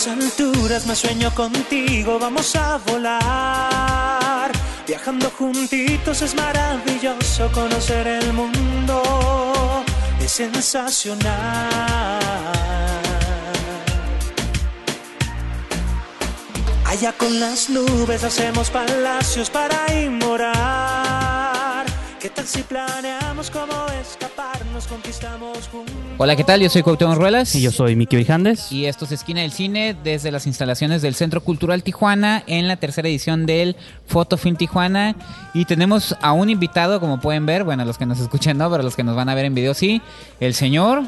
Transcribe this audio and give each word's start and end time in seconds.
Las 0.00 0.08
alturas 0.08 0.86
me 0.86 0.96
sueño 0.96 1.30
contigo, 1.34 2.18
vamos 2.18 2.56
a 2.56 2.78
volar. 2.78 4.50
Viajando 4.86 5.30
juntitos 5.30 6.22
es 6.22 6.34
maravilloso 6.34 7.52
conocer 7.52 8.06
el 8.06 8.32
mundo, 8.32 9.84
es 10.18 10.32
sensacional. 10.32 11.28
Allá 16.86 17.12
con 17.12 17.38
las 17.38 17.68
nubes 17.68 18.24
hacemos 18.24 18.70
palacios 18.70 19.50
para 19.50 19.92
inmorar. 20.00 21.84
¿Qué 22.18 22.30
tal 22.30 22.46
si 22.46 22.62
planeamos 22.62 23.50
cómo 23.50 23.74
juntos? 23.74 24.29
Hola, 26.18 26.36
¿qué 26.36 26.44
tal? 26.44 26.60
Yo 26.60 26.68
soy 26.68 26.82
Cuauhtémoc 26.82 27.16
Ruelas. 27.16 27.54
Y 27.54 27.62
yo 27.62 27.70
soy 27.70 27.96
Miki 27.96 28.16
Brijandes. 28.16 28.70
Y 28.72 28.86
esto 28.86 29.04
es 29.04 29.12
Esquina 29.12 29.40
del 29.40 29.52
Cine 29.52 29.96
desde 30.04 30.30
las 30.30 30.46
instalaciones 30.46 31.02
del 31.02 31.14
Centro 31.14 31.42
Cultural 31.42 31.82
Tijuana 31.82 32.42
en 32.46 32.68
la 32.68 32.76
tercera 32.76 33.08
edición 33.08 33.46
del 33.46 33.76
Fotofilm 34.06 34.56
Tijuana. 34.56 35.16
Y 35.54 35.64
tenemos 35.64 36.16
a 36.20 36.32
un 36.32 36.50
invitado, 36.50 37.00
como 37.00 37.20
pueden 37.20 37.46
ver, 37.46 37.64
bueno, 37.64 37.84
los 37.84 37.98
que 37.98 38.06
nos 38.06 38.20
escuchan 38.20 38.58
no, 38.58 38.70
pero 38.70 38.82
los 38.82 38.96
que 38.96 39.04
nos 39.04 39.16
van 39.16 39.28
a 39.28 39.34
ver 39.34 39.46
en 39.46 39.54
video 39.54 39.74
sí, 39.74 40.00
el 40.40 40.54
señor... 40.54 41.04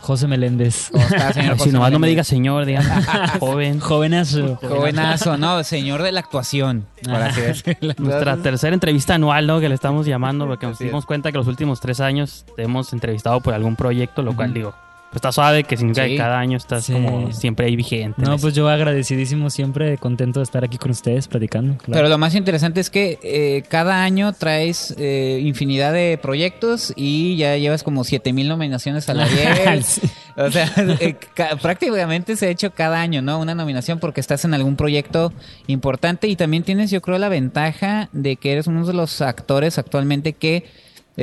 José 0.00 0.26
Meléndez. 0.26 0.88
¿Cómo 0.92 1.04
está, 1.04 1.32
señor 1.32 1.52
José 1.58 1.64
si 1.64 1.72
nomás 1.74 1.92
no 1.92 1.98
me 1.98 2.06
Meléndez? 2.06 2.10
diga 2.10 2.24
señor, 2.24 2.64
digan 2.66 2.84
joven. 3.40 3.80
Jovenazo. 3.80 4.56
Jovenazo, 4.56 5.36
no, 5.36 5.62
señor 5.64 6.02
de 6.02 6.12
la 6.12 6.20
actuación, 6.20 6.86
por 7.04 7.14
así 7.14 7.40
decirlo. 7.40 7.94
Nuestra 7.98 8.36
tercera 8.38 8.74
entrevista 8.74 9.14
anual, 9.14 9.46
¿no? 9.46 9.60
Que 9.60 9.68
le 9.68 9.74
estamos 9.74 10.06
llamando, 10.06 10.46
porque 10.46 10.66
nos 10.66 10.78
dimos 10.78 11.06
cuenta 11.06 11.30
que 11.32 11.38
los 11.38 11.46
últimos 11.46 11.80
tres 11.80 12.00
años 12.00 12.44
te 12.56 12.62
hemos 12.62 12.92
entrevistado 12.92 13.40
por 13.40 13.54
algún 13.54 13.76
proyecto, 13.76 14.22
lo 14.22 14.34
cual 14.34 14.52
digo, 14.54 14.74
pues 15.10 15.16
está 15.16 15.32
suave, 15.32 15.64
que 15.64 15.76
significa 15.76 16.04
Sí. 16.04 16.12
que 16.12 16.16
cada 16.16 16.38
año 16.38 16.56
estás 16.56 16.84
Sí. 16.84 16.92
como 16.92 17.32
siempre 17.32 17.66
ahí 17.66 17.74
vigente. 17.76 18.22
No, 18.22 18.38
pues 18.38 18.54
yo 18.54 18.68
agradecidísimo 18.68 19.50
siempre, 19.50 19.98
contento 19.98 20.38
de 20.40 20.44
estar 20.44 20.62
aquí 20.64 20.78
con 20.78 20.92
ustedes 20.92 21.26
platicando. 21.28 21.76
claro. 21.78 21.92
Pero 21.94 22.08
lo 22.08 22.16
más 22.16 22.34
interesante 22.36 22.80
es 22.80 22.90
que 22.90 23.18
eh, 23.22 23.64
cada 23.68 24.02
año 24.04 24.32
traes 24.32 24.94
eh, 24.98 25.40
infinidad 25.42 25.92
de 25.92 26.18
proyectos 26.22 26.92
y 26.96 27.36
ya 27.36 27.56
llevas 27.56 27.82
como 27.82 28.04
7000 28.04 28.48
nominaciones 28.48 29.08
a 29.08 29.14
la 29.14 29.24
Ariel. 29.66 29.82
Sí. 29.84 30.00
O 30.36 30.48
sea, 30.50 30.70
eh, 31.00 31.16
ca- 31.34 31.56
prácticamente 31.56 32.36
se 32.36 32.46
ha 32.46 32.50
hecho 32.50 32.70
cada 32.70 33.00
año, 33.00 33.20
¿no? 33.20 33.40
Una 33.40 33.54
nominación 33.56 33.98
porque 33.98 34.20
estás 34.20 34.44
en 34.44 34.54
algún 34.54 34.76
proyecto 34.76 35.32
importante 35.66 36.28
y 36.28 36.36
también 36.36 36.62
tienes, 36.62 36.90
yo 36.90 37.00
creo, 37.02 37.18
la 37.18 37.28
ventaja 37.28 38.08
de 38.12 38.36
que 38.36 38.52
eres 38.52 38.68
uno 38.68 38.86
de 38.86 38.92
los 38.94 39.20
actores 39.22 39.76
actualmente 39.78 40.34
que 40.34 40.64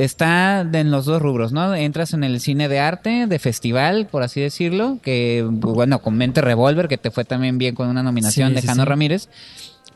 está 0.04 0.60
en 0.60 0.90
los 0.92 1.06
dos 1.06 1.20
rubros, 1.20 1.52
¿no? 1.52 1.74
Entras 1.74 2.14
en 2.14 2.22
el 2.22 2.40
cine 2.40 2.68
de 2.68 2.78
arte, 2.78 3.26
de 3.26 3.38
festival, 3.40 4.06
por 4.06 4.22
así 4.22 4.40
decirlo, 4.40 4.98
que, 5.02 5.44
bueno, 5.50 6.00
con 6.00 6.16
Mente 6.16 6.40
Revolver, 6.40 6.86
que 6.86 6.98
te 6.98 7.10
fue 7.10 7.24
también 7.24 7.58
bien 7.58 7.74
con 7.74 7.88
una 7.88 8.04
nominación 8.04 8.50
Sí, 8.50 8.54
de 8.54 8.60
sí, 8.60 8.66
Jano 8.68 8.84
sí. 8.84 8.88
Ramírez. 8.88 9.28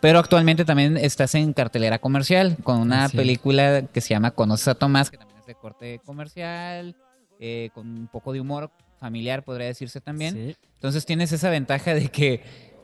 Pero 0.00 0.18
actualmente 0.18 0.64
también 0.64 0.96
estás 0.96 1.36
en 1.36 1.52
cartelera 1.52 2.00
comercial 2.00 2.56
con 2.64 2.80
una 2.80 3.08
película 3.08 3.82
que 3.82 4.00
se 4.00 4.08
llama 4.08 4.32
Conoces 4.32 4.66
a 4.66 4.74
Tomás, 4.74 5.10
que 5.12 5.18
también 5.18 5.38
es 5.38 5.46
de 5.46 5.54
corte 5.54 6.00
comercial, 6.04 6.96
eh, 7.38 7.70
con 7.72 7.86
un 7.86 8.08
poco 8.08 8.32
de 8.32 8.40
humor 8.40 8.72
familiar, 8.98 9.44
podría 9.44 9.68
decirse 9.68 10.00
también. 10.00 10.56
Entonces 10.74 11.06
tienes 11.06 11.30
esa 11.30 11.48
ventaja 11.50 11.94
de 11.94 12.08
que 12.08 12.42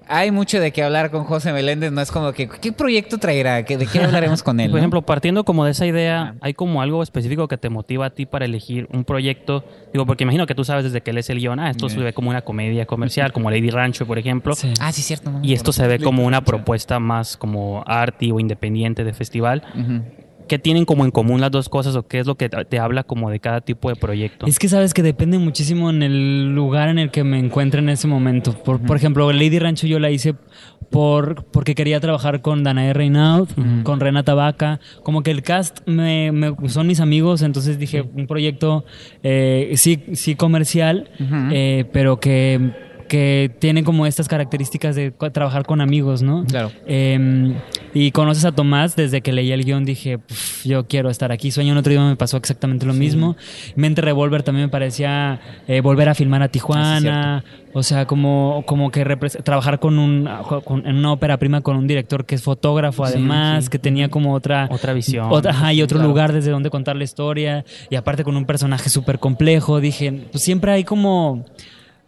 hay 0.08 0.30
mucho 0.30 0.60
de 0.60 0.72
qué 0.72 0.82
hablar 0.82 1.10
con 1.10 1.24
José 1.24 1.52
Meléndez, 1.52 1.92
no 1.92 2.00
es 2.00 2.10
como 2.10 2.32
que, 2.32 2.48
¿qué 2.48 2.72
proyecto 2.72 3.18
traerá? 3.18 3.64
¿Qué- 3.64 3.76
¿De 3.76 3.86
qué 3.86 4.00
hablaremos 4.02 4.42
con 4.42 4.58
él? 4.60 4.66
Por 4.70 4.74
no? 4.76 4.78
ejemplo, 4.78 5.02
partiendo 5.02 5.44
como 5.44 5.64
de 5.64 5.70
esa 5.72 5.86
idea. 5.86 6.34
¿hay 6.40 6.54
como 6.54 6.82
algo 6.82 7.02
específico 7.02 7.46
que 7.48 7.56
te 7.58 7.68
motiva 7.68 8.06
a 8.06 8.10
ti 8.10 8.26
para 8.26 8.44
elegir 8.44 8.88
un 8.92 9.04
proyecto? 9.04 9.64
Digo, 9.92 10.06
porque 10.06 10.24
imagino 10.24 10.46
que 10.46 10.54
tú 10.54 10.64
sabes 10.64 10.84
desde 10.84 11.00
que 11.02 11.12
lees 11.12 11.28
el 11.30 11.38
guion, 11.38 11.60
ah, 11.60 11.70
esto 11.70 11.88
se 11.88 11.98
ve 11.98 12.12
como 12.12 12.30
una 12.30 12.42
comedia 12.42 12.86
comercial, 12.86 13.32
como 13.32 13.50
Lady 13.50 13.70
Rancho, 13.70 14.06
por 14.06 14.18
ejemplo. 14.18 14.54
Sí. 14.54 14.72
Ah, 14.80 14.92
sí, 14.92 15.02
cierto. 15.02 15.30
no 15.30 15.40
Y 15.42 15.52
esto 15.52 15.72
se 15.72 15.86
ve 15.86 15.98
como 15.98 16.24
una 16.24 16.42
propuesta 16.42 16.98
más 16.98 17.36
como 17.36 17.82
arty 17.86 18.30
o 18.32 18.40
independiente 18.40 19.04
de 19.04 19.12
festival. 19.12 19.62
Ujú. 19.74 20.02
¿Qué 20.48 20.58
tienen 20.58 20.84
como 20.84 21.04
en 21.04 21.10
común 21.10 21.40
las 21.40 21.50
dos 21.50 21.68
cosas 21.68 21.94
o 21.94 22.06
qué 22.08 22.18
es 22.18 22.26
lo 22.26 22.34
que 22.36 22.48
te 22.48 22.78
habla 22.78 23.04
como 23.04 23.30
de 23.30 23.38
cada 23.40 23.60
tipo 23.60 23.88
de 23.90 23.96
proyecto? 23.96 24.46
Es 24.46 24.58
que 24.58 24.68
sabes 24.68 24.94
que 24.94 25.02
depende 25.02 25.38
muchísimo 25.38 25.90
en 25.90 26.02
el 26.02 26.54
lugar 26.54 26.88
en 26.88 26.98
el 26.98 27.10
que 27.10 27.22
me 27.24 27.38
encuentre 27.38 27.80
en 27.80 27.88
ese 27.90 28.08
momento. 28.08 28.52
Por, 28.64 28.80
por 28.80 28.96
ejemplo, 28.96 29.30
Lady 29.32 29.58
Rancho 29.58 29.86
yo 29.86 29.98
la 30.00 30.10
hice 30.10 30.34
por 30.90 31.44
porque 31.52 31.74
quería 31.74 32.00
trabajar 32.00 32.40
con 32.40 32.64
Danae 32.64 32.94
Reynaud, 32.94 33.48
con 33.84 34.00
Renata 34.00 34.34
Vaca. 34.34 34.80
Como 35.02 35.22
que 35.22 35.30
el 35.30 35.42
cast 35.42 35.86
me, 35.86 36.32
me- 36.32 36.54
son 36.68 36.86
mis 36.86 37.00
amigos, 37.00 37.42
entonces 37.42 37.78
dije 37.78 38.00
un 38.14 38.26
proyecto 38.26 38.84
eh, 39.22 39.72
sí, 39.76 40.02
sí 40.14 40.34
comercial, 40.34 41.10
eh, 41.52 41.84
pero 41.92 42.20
que 42.20 42.87
que 43.08 43.50
tiene 43.58 43.82
como 43.82 44.06
estas 44.06 44.28
características 44.28 44.94
de 44.94 45.10
trabajar 45.32 45.64
con 45.66 45.80
amigos, 45.80 46.22
¿no? 46.22 46.44
Claro. 46.44 46.70
Eh, 46.86 47.54
y 47.94 48.10
conoces 48.12 48.44
a 48.44 48.52
Tomás, 48.52 48.94
desde 48.94 49.20
que 49.22 49.32
leí 49.32 49.50
el 49.50 49.64
guion 49.64 49.84
dije, 49.84 50.18
"Puf, 50.18 50.64
yo 50.64 50.86
quiero 50.86 51.10
estar 51.10 51.32
aquí. 51.32 51.50
Sueño 51.50 51.72
en 51.72 51.78
otro 51.78 51.90
idioma 51.92 52.10
me 52.10 52.16
pasó 52.16 52.36
exactamente 52.36 52.86
lo 52.86 52.92
mismo. 52.94 53.36
Mente 53.74 54.02
Revolver 54.02 54.42
también 54.42 54.66
me 54.66 54.70
parecía 54.70 55.40
eh, 55.66 55.80
volver 55.80 56.08
a 56.08 56.14
filmar 56.14 56.42
a 56.42 56.48
Tijuana. 56.48 57.42
o 57.74 57.82
sea, 57.82 58.06
como, 58.06 58.64
como 58.66 58.90
que 58.90 59.04
trabajar 59.44 59.78
con 59.78 59.98
un, 59.98 60.28
con- 60.64 60.86
en 60.86 60.96
una 60.96 61.12
ópera 61.12 61.36
prima 61.36 61.60
con 61.60 61.76
un 61.76 61.86
director 61.86 62.24
que 62.24 62.34
es 62.34 62.42
fotógrafo, 62.42 63.06
Sí, 63.06 63.12
además, 63.14 63.64
sí. 63.64 63.70
que 63.70 63.78
tenía 63.78 64.08
como 64.08 64.32
otra... 64.34 64.68
Otra 64.70 64.92
visión. 64.94 65.28
Otra, 65.30 65.50
ajá, 65.52 65.72
y 65.72 65.82
otro 65.82 65.98
Claro. 65.98 66.08
lugar 66.08 66.32
desde 66.32 66.50
donde 66.50 66.70
contar 66.70 66.96
la 66.96 67.04
historia. 67.04 67.64
Y 67.90 67.94
aparte 67.96 68.24
con 68.24 68.36
un 68.36 68.46
personaje 68.46 68.88
súper 68.88 69.18
complejo. 69.18 69.80
Dije, 69.80 70.12
pues 70.32 70.42
siempre 70.42 70.72
hay 70.72 70.84
como... 70.84 71.44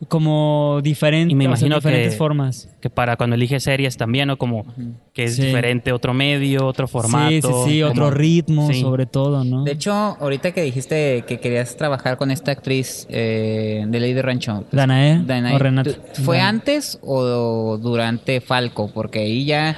Como 0.09 0.81
diferentes, 0.83 1.31
Y 1.33 1.35
me 1.35 1.45
imagino 1.45 1.77
diferentes 1.77 2.13
que- 2.13 2.17
formas. 2.19 2.69
que 2.81 2.89
para 2.89 3.17
cuando 3.17 3.37
eliges 3.37 3.63
series 3.65 3.99
también, 3.99 4.29
¿no? 4.29 4.39
Como 4.39 4.65
que 5.13 5.25
es 5.25 5.37
Sí. 5.37 5.43
diferente 5.43 5.93
otro 5.93 6.15
medio, 6.15 6.65
otro 6.67 6.89
formato. 6.89 7.29
Sí, 7.29 7.43
sí, 7.43 7.49
sí, 7.67 7.81
como- 7.81 7.91
otro 7.93 8.11
ritmo, 8.11 8.73
Sí. 8.73 8.81
sobre 8.81 9.05
todo, 9.05 9.45
¿no? 9.45 9.65
De 9.65 9.73
hecho, 9.73 9.93
ahorita 9.93 10.53
que 10.53 10.63
dijiste 10.63 11.25
que 11.29 11.39
querías 11.39 11.77
trabajar 11.77 12.17
con 12.17 12.31
esta 12.31 12.51
actriz 12.53 13.07
eh, 13.11 13.85
de 13.87 14.01
Lady 14.01 14.21
Rancho. 14.23 14.65
Danae, 14.73 15.23
Danae, 15.27 15.55
o 15.55 15.59
Renata. 15.59 15.91
¿tú- 15.93 16.23
¿Fue 16.23 16.41
antes 16.41 16.99
o 17.03 17.77
durante 17.77 18.41
Falco? 18.41 18.91
Porque 18.95 19.19
ahí 19.19 19.45
ya... 19.45 19.77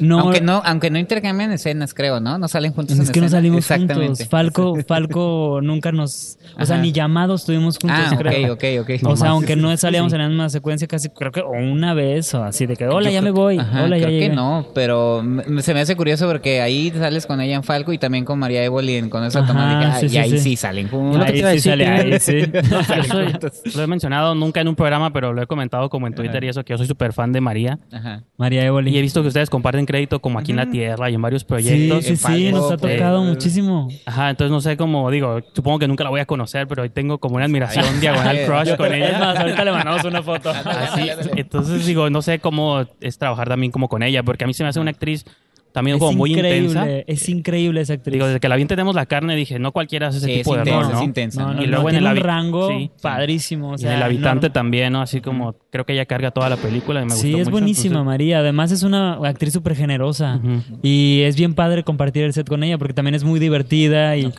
No, 0.00 0.20
aunque 0.20 0.40
no 0.40 0.62
aunque 0.64 0.90
no 0.90 0.98
intercambian 0.98 1.52
escenas, 1.52 1.94
creo, 1.94 2.20
¿no? 2.20 2.38
No 2.38 2.48
salen 2.48 2.72
juntos 2.72 2.98
es 2.98 3.06
en 3.08 3.12
que 3.12 3.20
no 3.20 3.26
escena. 3.26 3.38
salimos 3.38 3.58
Exactamente. 3.58 4.06
juntos. 4.24 4.28
Falco, 4.28 4.76
Falco 4.88 5.60
nunca 5.62 5.92
nos, 5.92 6.38
o 6.58 6.64
sea, 6.64 6.76
Ajá. 6.76 6.82
ni 6.82 6.92
llamados 6.92 7.44
tuvimos 7.44 7.78
juntos, 7.80 7.98
Ah, 8.10 8.16
creo. 8.16 8.54
ok, 8.54 8.64
ok, 8.80 8.90
ok. 9.02 9.08
O 9.10 9.16
sea, 9.16 9.30
aunque 9.30 9.56
no 9.56 9.70
Sí. 9.72 9.76
salíamos 9.78 10.12
en 10.12 10.18
la 10.20 10.28
misma 10.28 10.48
secuencia, 10.48 10.88
casi 10.88 11.08
creo 11.10 11.32
que 11.32 11.42
una 11.42 11.94
vez 11.94 12.32
o 12.34 12.42
así 12.42 12.66
de 12.66 12.76
que, 12.76 12.86
hola, 12.86 13.08
Yo 13.10 13.14
ya 13.14 13.20
creo 13.20 13.32
me 13.34 13.38
voy, 13.40 13.58
ajá, 13.58 13.84
hola, 13.84 13.98
ya 13.98 14.06
creo 14.06 14.18
que 14.18 14.24
llegué. 14.24 14.34
no, 14.34 14.66
pero 14.74 15.22
me- 15.22 15.62
se 15.62 15.74
me 15.74 15.80
hace 15.80 15.96
curioso 15.96 16.26
porque 16.26 16.60
ahí 16.60 16.90
sales 16.90 17.26
con 17.26 17.40
ella 17.40 17.56
en 17.56 17.62
Falco 17.62 17.92
y 17.92 17.98
también 17.98 18.24
con 18.24 18.38
María 18.38 18.64
Évoli 18.64 18.94
en 18.96 19.10
Con 19.10 19.24
esa 19.24 19.40
Ajá, 19.40 19.48
toma 19.48 19.96
sí, 20.00 20.06
y 20.06 20.08
sí, 20.10 20.18
ahí 20.18 20.30
sí, 20.30 20.38
sí. 20.38 20.56
salen 20.56 20.88
juntos. 20.88 21.22
Ahí 21.24 21.42
sí 21.58 21.60
sale, 21.68 21.86
ahí 21.86 22.18
sí. 22.20 22.40
Yo 22.70 23.04
soy- 23.04 23.72
lo 23.74 23.82
he 23.82 23.86
mencionado 23.86 24.34
nunca 24.34 24.60
en 24.60 24.68
un 24.68 24.74
programa, 24.76 25.12
pero 25.12 25.32
lo 25.32 25.42
he 25.42 25.46
comentado 25.46 25.88
como 25.90 26.06
en 26.06 26.14
Twitter 26.14 26.42
y 26.44 26.48
eso, 26.48 26.64
que 26.64 26.72
yo 26.72 26.78
soy 26.78 26.86
súper 26.86 27.12
fan 27.12 27.32
de 27.32 27.40
María. 27.40 27.78
Ajá. 27.92 28.22
María 28.36 28.64
Evoli. 28.64 28.90
Y 28.90 28.98
he 28.98 29.02
visto 29.02 29.22
que 29.22 29.28
ustedes 29.28 29.50
comparten 29.50 29.86
crédito 29.90 30.20
como 30.20 30.38
aquí 30.38 30.52
en 30.52 30.56
la 30.58 30.70
Tierra 30.70 31.10
y 31.10 31.14
en 31.14 31.22
varios 31.22 31.42
Sí, 31.42 31.48
proyectos. 31.48 32.04
sí, 32.04 32.16
sí, 32.16 32.22
Falco, 32.22 32.50
nos 32.58 32.72
ha 32.72 32.76
tocado 32.76 33.24
eh, 33.24 33.28
muchísimo. 33.28 33.88
Ajá, 34.06 34.30
entonces 34.30 34.50
no 34.52 34.60
sé 34.60 34.76
cómo, 34.76 35.10
digo, 35.10 35.40
supongo 35.52 35.78
que 35.78 35.88
nunca 35.88 36.04
la 36.04 36.10
voy 36.10 36.20
a 36.20 36.26
conocer, 36.26 36.66
pero 36.68 36.82
hoy 36.82 36.90
tengo 36.90 37.18
como 37.18 37.36
una 37.36 37.44
admiración 37.46 37.84
Ay, 37.84 38.00
diagonal 38.00 38.38
crush 38.46 38.76
con 38.76 38.92
ella. 38.94 39.18
más, 39.18 39.38
ahorita 39.38 39.64
le 39.64 39.72
mandamos 39.72 40.04
una 40.04 40.22
foto. 40.22 40.50
Así, 40.64 41.08
entonces 41.36 41.86
digo, 41.86 42.08
no 42.10 42.22
sé 42.22 42.38
cómo 42.38 42.84
es 43.00 43.18
trabajar 43.18 43.48
también 43.48 43.72
como 43.72 43.88
con 43.88 44.02
ella, 44.02 44.22
porque 44.22 44.44
a 44.44 44.46
mí 44.46 44.54
se 44.54 44.62
me 44.62 44.68
hace 44.68 44.80
una 44.80 44.90
actriz 44.90 45.24
también 45.72 45.96
Es 45.96 46.00
como 46.00 46.12
muy 46.18 46.32
intensa. 46.32 46.88
es 46.88 47.28
increíble 47.28 47.80
esa 47.80 47.94
actriz. 47.94 48.12
Digo, 48.14 48.26
desde 48.26 48.40
que 48.40 48.48
la 48.48 48.56
vi 48.56 48.62
en 48.62 48.68
tenemos 48.68 48.94
la 48.94 49.06
carne, 49.06 49.36
dije, 49.36 49.58
no 49.58 49.72
cualquiera 49.72 50.08
hace 50.08 50.18
ese 50.18 50.26
Sí, 50.26 50.32
es 50.32 50.38
tipo 50.38 50.54
de 50.54 50.60
intensa, 50.60 50.80
rol, 50.82 50.92
¿no? 50.92 50.98
es 50.98 51.04
intensa. 51.04 51.42
no, 51.42 51.48
¿no? 51.48 51.54
no, 51.54 51.62
Y 51.62 51.66
luego 51.66 51.88
en 51.88 51.94
tiene 51.96 52.10
el 52.10 52.18
un 52.18 52.22
rango 52.24 52.68
sí. 52.70 52.90
padrísimo. 53.02 53.70
O 53.70 53.74
y 53.74 53.78
sea, 53.78 53.90
en 53.92 53.96
el 53.98 54.02
habitante 54.02 54.50
también, 54.50 54.92
¿no? 54.92 55.00
Así 55.02 55.20
como, 55.20 55.54
creo 55.70 55.86
que 55.86 55.92
ella 55.92 56.06
carga 56.06 56.30
toda 56.30 56.48
la 56.48 56.56
película 56.56 57.00
y 57.00 57.04
me 57.04 57.10
gustó 57.12 57.22
Sí, 57.22 57.32
es 57.34 57.38
mucho, 57.40 57.50
buenísima 57.52 57.86
entonces- 58.00 58.06
María. 58.06 58.38
Además 58.40 58.72
es 58.72 58.82
una 58.82 59.14
actriz 59.26 59.52
súper 59.52 59.76
generosa. 59.76 60.40
Y 60.82 61.20
es 61.22 61.36
bien 61.36 61.54
padre 61.54 61.84
compartir 61.84 62.24
el 62.24 62.32
set 62.32 62.48
con 62.48 62.62
ella 62.62 62.78
porque 62.78 62.94
también 62.94 63.14
es 63.14 63.24
muy 63.24 63.38
divertida 63.40 64.16
y. 64.16 64.32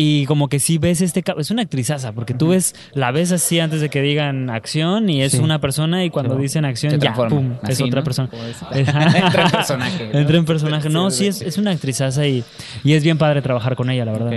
y 0.00 0.26
como 0.26 0.48
que 0.48 0.60
sí 0.60 0.78
ves 0.78 1.00
este... 1.00 1.24
Es 1.38 1.50
una 1.50 1.62
actrizaza 1.62 2.12
porque 2.12 2.32
tú 2.32 2.50
ves, 2.50 2.74
la 2.94 3.10
ves 3.10 3.32
así 3.32 3.58
antes 3.58 3.80
de 3.80 3.88
que 3.88 4.00
digan 4.00 4.48
acción 4.48 5.10
y 5.10 5.22
es 5.22 5.32
Sí. 5.32 5.38
una 5.38 5.60
persona 5.60 6.04
y 6.04 6.10
cuando 6.10 6.36
Sí. 6.36 6.42
dicen 6.42 6.64
acción 6.64 7.00
ya, 7.00 7.12
pum, 7.14 7.54
es 7.64 7.70
Así, 7.70 7.82
otra 7.82 8.00
¿no? 8.00 8.04
persona. 8.04 8.28
Es-. 8.72 8.88
Entra 9.16 9.42
en 9.44 9.50
personaje. 9.50 10.10
¿no? 10.12 10.18
Entra 10.20 10.36
en 10.38 10.44
personaje. 10.44 10.88
No, 10.88 11.10
sí, 11.10 11.26
es, 11.26 11.42
es 11.42 11.58
una 11.58 11.72
actrizaza 11.72 12.26
y, 12.28 12.44
y 12.84 12.92
es 12.92 13.02
bien 13.02 13.18
padre 13.18 13.42
trabajar 13.42 13.74
con 13.74 13.90
ella, 13.90 14.04
la 14.04 14.12
verdad. 14.12 14.32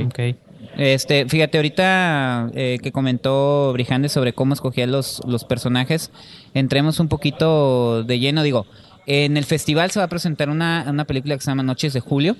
Este, 0.77 1.27
fíjate, 1.27 1.57
ahorita 1.59 2.49
eh, 2.55 2.79
que 2.81 2.91
comentó 2.91 3.71
Brijandes 3.73 4.13
sobre 4.13 4.33
cómo 4.33 4.53
escogía 4.55 4.87
los, 4.87 5.21
los 5.27 5.43
personajes, 5.43 6.09
entremos 6.55 6.99
un 6.99 7.07
poquito 7.07 8.03
de 8.03 8.17
lleno. 8.19 8.41
Digo, 8.41 8.65
En 9.13 9.35
el 9.35 9.43
festival 9.43 9.91
se 9.91 9.99
va 9.99 10.05
a 10.05 10.07
presentar 10.07 10.49
una, 10.49 10.85
una 10.87 11.03
película 11.03 11.35
que 11.35 11.41
se 11.41 11.51
llama 11.51 11.63
Noches 11.63 11.91
de 11.91 11.99
Julio. 11.99 12.37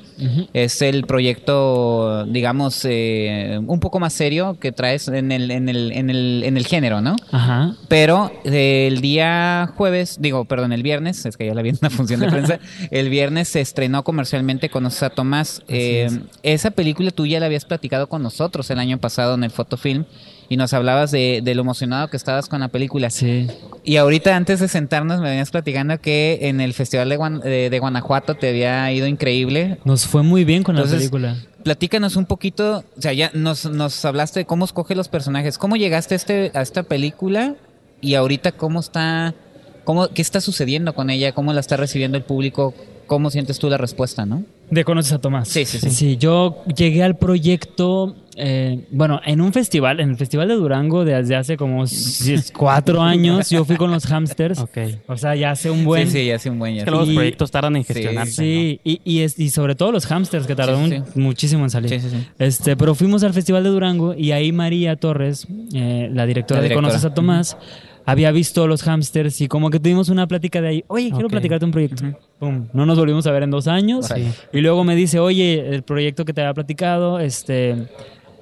Es 0.54 0.82
el 0.82 1.06
proyecto, 1.06 2.26
digamos, 2.28 2.86
eh, 2.86 3.60
un 3.68 3.82
poco 3.82 4.00
más 4.00 4.14
serio 4.14 4.58
que 4.58 4.72
traes 4.72 5.10
en 5.10 5.34
el, 5.34 5.52
en 5.52 5.68
el, 5.68 5.92
en 5.92 6.10
el, 6.10 6.44
en 6.46 6.56
el 6.56 6.66
género, 6.66 7.02
¿no? 7.02 7.18
Ajá. 7.34 7.76
Pero 7.90 8.32
eh, 8.46 8.88
el 8.88 9.02
día 9.02 9.70
jueves, 9.76 10.20
digo, 10.22 10.46
perdón, 10.46 10.72
el 10.72 10.82
viernes, 10.82 11.26
es 11.26 11.36
que 11.36 11.46
ya 11.46 11.54
la 11.54 11.62
vi 11.62 11.72
en 11.72 11.78
una 11.82 11.90
función 11.90 12.22
de 12.22 12.30
prensa, 12.30 12.60
el 12.90 13.10
viernes 13.10 13.50
se 13.50 13.60
estrenó 13.60 14.06
comercialmente 14.06 14.70
con 14.70 14.86
a 14.86 15.10
Tomás. 15.10 15.64
Eh, 15.68 16.10
esa 16.42 16.72
película 16.72 17.12
tú 17.12 17.26
ya 17.26 17.42
la 17.42 17.48
habías 17.48 17.66
platicado 17.66 18.08
con 18.08 18.24
nosotros 18.24 18.70
el 18.70 18.80
año 18.80 18.98
pasado 18.98 19.36
en 19.36 19.44
el 19.44 19.52
fotofilm 19.52 20.06
y 20.52 20.58
nos 20.58 20.74
hablabas 20.74 21.12
de, 21.12 21.40
de 21.42 21.56
lo 21.56 21.62
emocionado 21.62 22.10
que 22.10 22.18
estabas 22.18 22.50
con 22.50 22.60
la 22.60 22.68
película. 22.68 23.10
Sí. 23.10 23.48
Y 23.86 23.96
ahorita 23.96 24.36
antes 24.36 24.60
de 24.60 24.68
sentarnos 24.68 25.22
me 25.22 25.30
venías 25.30 25.50
platicando 25.50 25.98
que 26.02 26.40
en 26.42 26.60
el 26.60 26.74
Festival 26.74 27.08
de, 27.08 27.18
Guan- 27.18 27.42
de- 27.42 27.70
de 27.70 27.80
Guanajuato 27.80 28.36
te 28.36 28.50
había 28.50 28.92
ido 28.92 29.08
increíble. 29.08 29.78
Nos 29.86 30.06
fue 30.08 30.24
muy 30.24 30.44
bien 30.44 30.64
con 30.64 30.76
Entonces, 30.76 30.96
la 30.96 31.00
película. 31.00 31.36
Platícanos 31.64 32.18
un 32.18 32.26
poquito, 32.26 32.84
o 32.98 33.02
sea, 33.02 33.14
ya 33.14 33.32
nos, 33.34 33.64
nos 33.66 34.04
hablaste 34.04 34.42
de 34.42 34.46
cómo 34.46 34.66
escoge 34.66 34.94
los 34.94 35.08
personajes, 35.08 35.58
cómo 35.58 35.78
llegaste 35.78 36.16
a, 36.16 36.18
este, 36.18 36.52
a 36.54 36.62
esta 36.62 36.84
película 36.84 37.56
y 38.02 38.16
ahorita 38.16 38.52
cómo 38.52 38.82
está, 38.82 39.34
cómo, 39.86 40.10
qué 40.10 40.22
está 40.22 40.42
sucediendo 40.42 40.94
con 40.94 41.10
ella, 41.10 41.32
cómo 41.32 41.54
la 41.54 41.62
está 41.62 41.78
recibiendo 41.78 42.18
el 42.18 42.26
público, 42.26 42.74
cómo 43.08 43.30
sientes 43.30 43.58
tú 43.58 43.70
la 43.70 43.78
respuesta, 43.78 44.26
¿no? 44.26 44.44
De 44.72 44.84
Conoces 44.86 45.12
a 45.12 45.20
Tomás. 45.20 45.48
Sí, 45.50 45.66
sí, 45.66 45.78
sí. 45.80 45.90
Sí, 45.92 46.18
yo 46.18 46.64
llegué 46.76 47.04
al 47.04 47.18
proyecto, 47.18 48.16
eh, 48.38 48.86
bueno, 48.92 49.20
en 49.26 49.42
un 49.42 49.52
festival, 49.52 50.00
en 50.00 50.12
el 50.12 50.16
Festival 50.16 50.48
de 50.48 50.56
Durango 50.56 51.04
desde 51.04 51.36
hace 51.36 51.58
como 51.58 51.84
cuatro 52.58 53.02
años, 53.02 53.50
yo 53.50 53.66
fui 53.66 53.76
con 53.76 53.92
los 53.92 54.06
hamsters. 54.06 54.60
Ok. 54.60 54.78
O 55.08 55.18
sea, 55.18 55.36
ya 55.36 55.52
hace 55.52 55.70
un 55.70 55.84
buen... 55.84 56.08
Sí, 56.08 56.20
sí, 56.20 56.26
ya 56.28 56.36
hace 56.36 56.50
un 56.50 56.58
buen 56.58 56.74
ya. 56.76 56.80
Es 56.82 56.86
que 56.86 56.92
los 56.92 57.10
Y- 57.10 57.16
proyectos 57.16 57.52
tardan 57.52 57.76
en 57.76 57.84
Sí, 57.84 57.94
gestionarse. 57.94 58.32
Sí, 58.44 58.80
y, 58.86 59.02
y, 59.04 59.20
es- 59.24 59.38
y 59.38 59.50
sobre 59.50 59.76
todo 59.76 59.92
los 59.92 60.06
hamsters, 60.06 60.48
que 60.48 60.56
tardaron 60.56 60.90
Sí, 60.90 60.98
sí, 61.14 61.20
muchísimo 61.20 61.64
en 61.66 61.70
salir. 61.70 61.90
Sí, 61.90 62.00
sí, 62.00 62.08
sí. 62.10 62.26
Este, 62.40 62.78
pero 62.78 62.96
fuimos 62.96 63.24
al 63.24 63.34
Festival 63.34 63.64
de 63.64 63.70
Durango 63.70 64.14
y 64.14 64.32
ahí 64.32 64.54
María 64.54 64.96
Torres, 64.96 65.48
eh, 65.74 66.10
la 66.14 66.26
directora 66.26 66.62
La 66.62 66.70
de. 66.70 66.76
Conoces 66.76 67.04
a 67.04 67.14
Tomás, 67.14 67.58
había 68.06 68.32
visto 68.32 68.68
los 68.68 68.84
hamsters 68.84 69.42
y 69.42 69.48
como 69.48 69.70
que 69.70 69.80
tuvimos 69.80 70.10
una 70.10 70.28
plática 70.28 70.62
de 70.62 70.68
ahí, 70.68 70.84
oye, 70.88 71.12
quiero 71.12 71.28
platicarte 71.30 71.66
un 71.66 71.72
proyecto. 71.72 72.04
Pum, 72.40 72.68
No 72.74 72.86
nos 72.86 72.98
volvimos 72.98 73.28
a 73.28 73.32
ver 73.32 73.44
en 73.44 73.52
dos 73.52 73.68
años. 73.68 74.08
Sí. 74.08 74.28
Y 74.54 74.62
luego 74.62 74.84
me 74.84 74.96
dice, 74.96 75.20
oye, 75.20 75.70
el 75.76 75.84
proyecto 75.84 76.26
que 76.26 76.34
te 76.34 76.42
había 76.42 76.54
platicado, 76.54 77.20
este, 77.20 77.88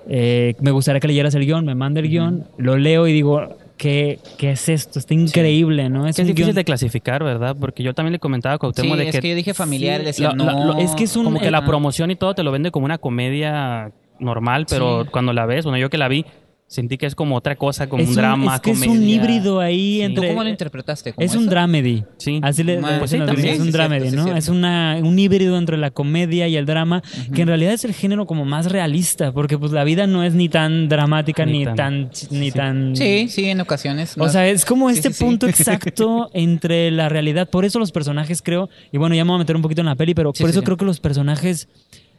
eh, 0.08 0.56
me 0.62 0.72
gustaría 0.72 1.00
que 1.00 1.08
leyeras 1.08 1.36
el 1.36 1.46
guion, 1.46 1.66
me 1.66 1.76
manda 1.76 2.00
el 2.00 2.08
guion, 2.10 2.46
lo 2.58 2.78
leo 2.78 3.08
y 3.08 3.14
digo, 3.14 3.58
¿qué, 3.78 4.20
qué 4.38 4.52
es 4.52 4.70
esto? 4.70 4.98
Está 5.00 5.14
increíble, 5.14 5.90
¿no? 5.90 6.06
Es, 6.06 6.12
Es, 6.12 6.16
que 6.18 6.24
difícil 6.24 6.54
guión- 6.54 6.56
de 6.56 6.64
clasificar, 6.66 7.24
¿verdad? 7.24 7.56
Porque 7.60 7.84
yo 7.84 7.94
también 7.94 8.14
le 8.14 8.20
comentaba 8.20 8.56
a 8.56 8.58
Sí, 8.58 8.60
Cuauhtémoc 8.60 8.98
de 8.98 9.04
es 9.10 9.12
que, 9.16 9.22
que 9.22 9.30
yo 9.30 9.36
dije 9.36 9.54
familiar, 9.54 10.00
sí, 10.00 10.06
decía, 10.06 10.30
lo- 10.32 10.46
no. 10.46 10.66
lo- 10.74 10.78
es 10.80 10.92
que 10.96 11.04
es 11.04 11.16
un- 11.16 11.26
como 11.26 11.40
que 11.40 11.52
la 11.52 11.60
Ajá. 11.60 11.68
promoción 11.68 12.10
y 12.12 12.16
todo 12.16 12.34
te 12.34 12.44
lo 12.44 12.52
vende 12.52 12.72
como 12.72 12.86
una 12.86 12.98
comedia 12.98 13.92
normal, 14.20 14.66
pero 14.70 15.04
Sí. 15.04 15.10
cuando 15.12 15.32
la 15.34 15.46
ves, 15.46 15.64
bueno, 15.66 15.78
yo 15.78 15.90
que 15.90 15.98
la 15.98 16.08
vi, 16.08 16.26
sentí 16.72 17.00
que 17.00 17.08
es 17.08 17.16
como 17.16 17.36
otra 17.36 17.56
cosa, 17.56 17.90
como 17.90 18.04
es 18.04 18.10
un 18.10 18.16
drama, 18.16 18.56
es 18.56 18.62
que 18.62 18.70
es 18.72 18.78
comedia. 18.78 18.94
un 19.02 19.10
híbrido 19.10 19.60
ahí 19.60 20.04
Sí. 20.08 20.14
¿Tú 20.14 20.22
cómo 20.22 20.44
lo 20.44 20.50
interpretaste? 20.50 21.14
¿Como 21.14 21.26
Es 21.26 21.36
un 21.36 21.48
dramedy. 21.48 22.04
Sí. 22.20 22.40
Así 22.44 22.64
le 22.64 22.78
pues 22.78 23.10
sí, 23.10 23.18
también. 23.18 23.38
gringos, 23.38 23.54
es 23.56 23.60
un 23.60 23.66
Sí, 23.66 23.72
dramedy, 23.72 24.02
cierto, 24.10 24.24
sí, 24.24 24.30
¿no? 24.30 24.38
Es 24.38 24.50
una, 24.50 24.98
un 25.02 25.18
híbrido 25.18 25.58
entre 25.58 25.78
la 25.78 25.90
comedia 25.90 26.48
y 26.48 26.56
el 26.56 26.68
drama, 26.68 27.02
que 27.34 27.42
en 27.42 27.48
realidad 27.48 27.74
es 27.74 27.86
el 27.86 27.94
género 27.96 28.28
como 28.28 28.46
más 28.46 28.72
realista, 28.72 29.32
porque 29.32 29.58
pues 29.58 29.72
la 29.72 29.84
vida 29.84 30.06
no 30.06 30.24
es 30.24 30.36
ni 30.36 30.48
tan 30.48 30.88
dramática 30.90 31.44
Ni 31.46 31.60
ni, 31.60 31.66
tan- 31.66 31.76
tan, 31.76 32.10
ni 32.30 32.52
tan 32.52 32.96
Sí, 32.96 33.28
sí, 33.30 33.46
en 33.50 33.62
ocasiones. 33.62 34.16
o 34.16 34.26
¿no? 34.26 34.30
sea, 34.30 34.48
es 34.48 34.64
como 34.64 34.90
Sí, 34.92 34.98
este 34.98 35.10
sí, 35.10 35.16
sí. 35.16 35.24
punto 35.26 35.48
exacto 35.50 36.30
entre 36.36 36.92
la 36.92 37.10
realidad. 37.10 37.50
Por 37.50 37.66
eso 37.66 37.80
los 37.80 37.92
personajes 37.92 38.44
creo, 38.44 38.70
y 38.92 39.00
bueno, 39.00 39.16
ya 39.16 39.26
me 39.26 39.30
voy 39.32 39.38
a 39.38 39.40
meter 39.40 39.56
un 39.56 39.64
poquito 39.64 39.82
en 39.82 39.88
la 39.88 39.96
peli, 39.96 40.14
pero 40.14 40.32
Sí, 40.36 40.44
por 40.44 40.50
sí, 40.50 40.52
eso 40.52 40.60
sí. 40.60 40.66
creo 40.66 40.78
que 40.78 40.86
los 40.86 41.00
personajes 41.00 41.68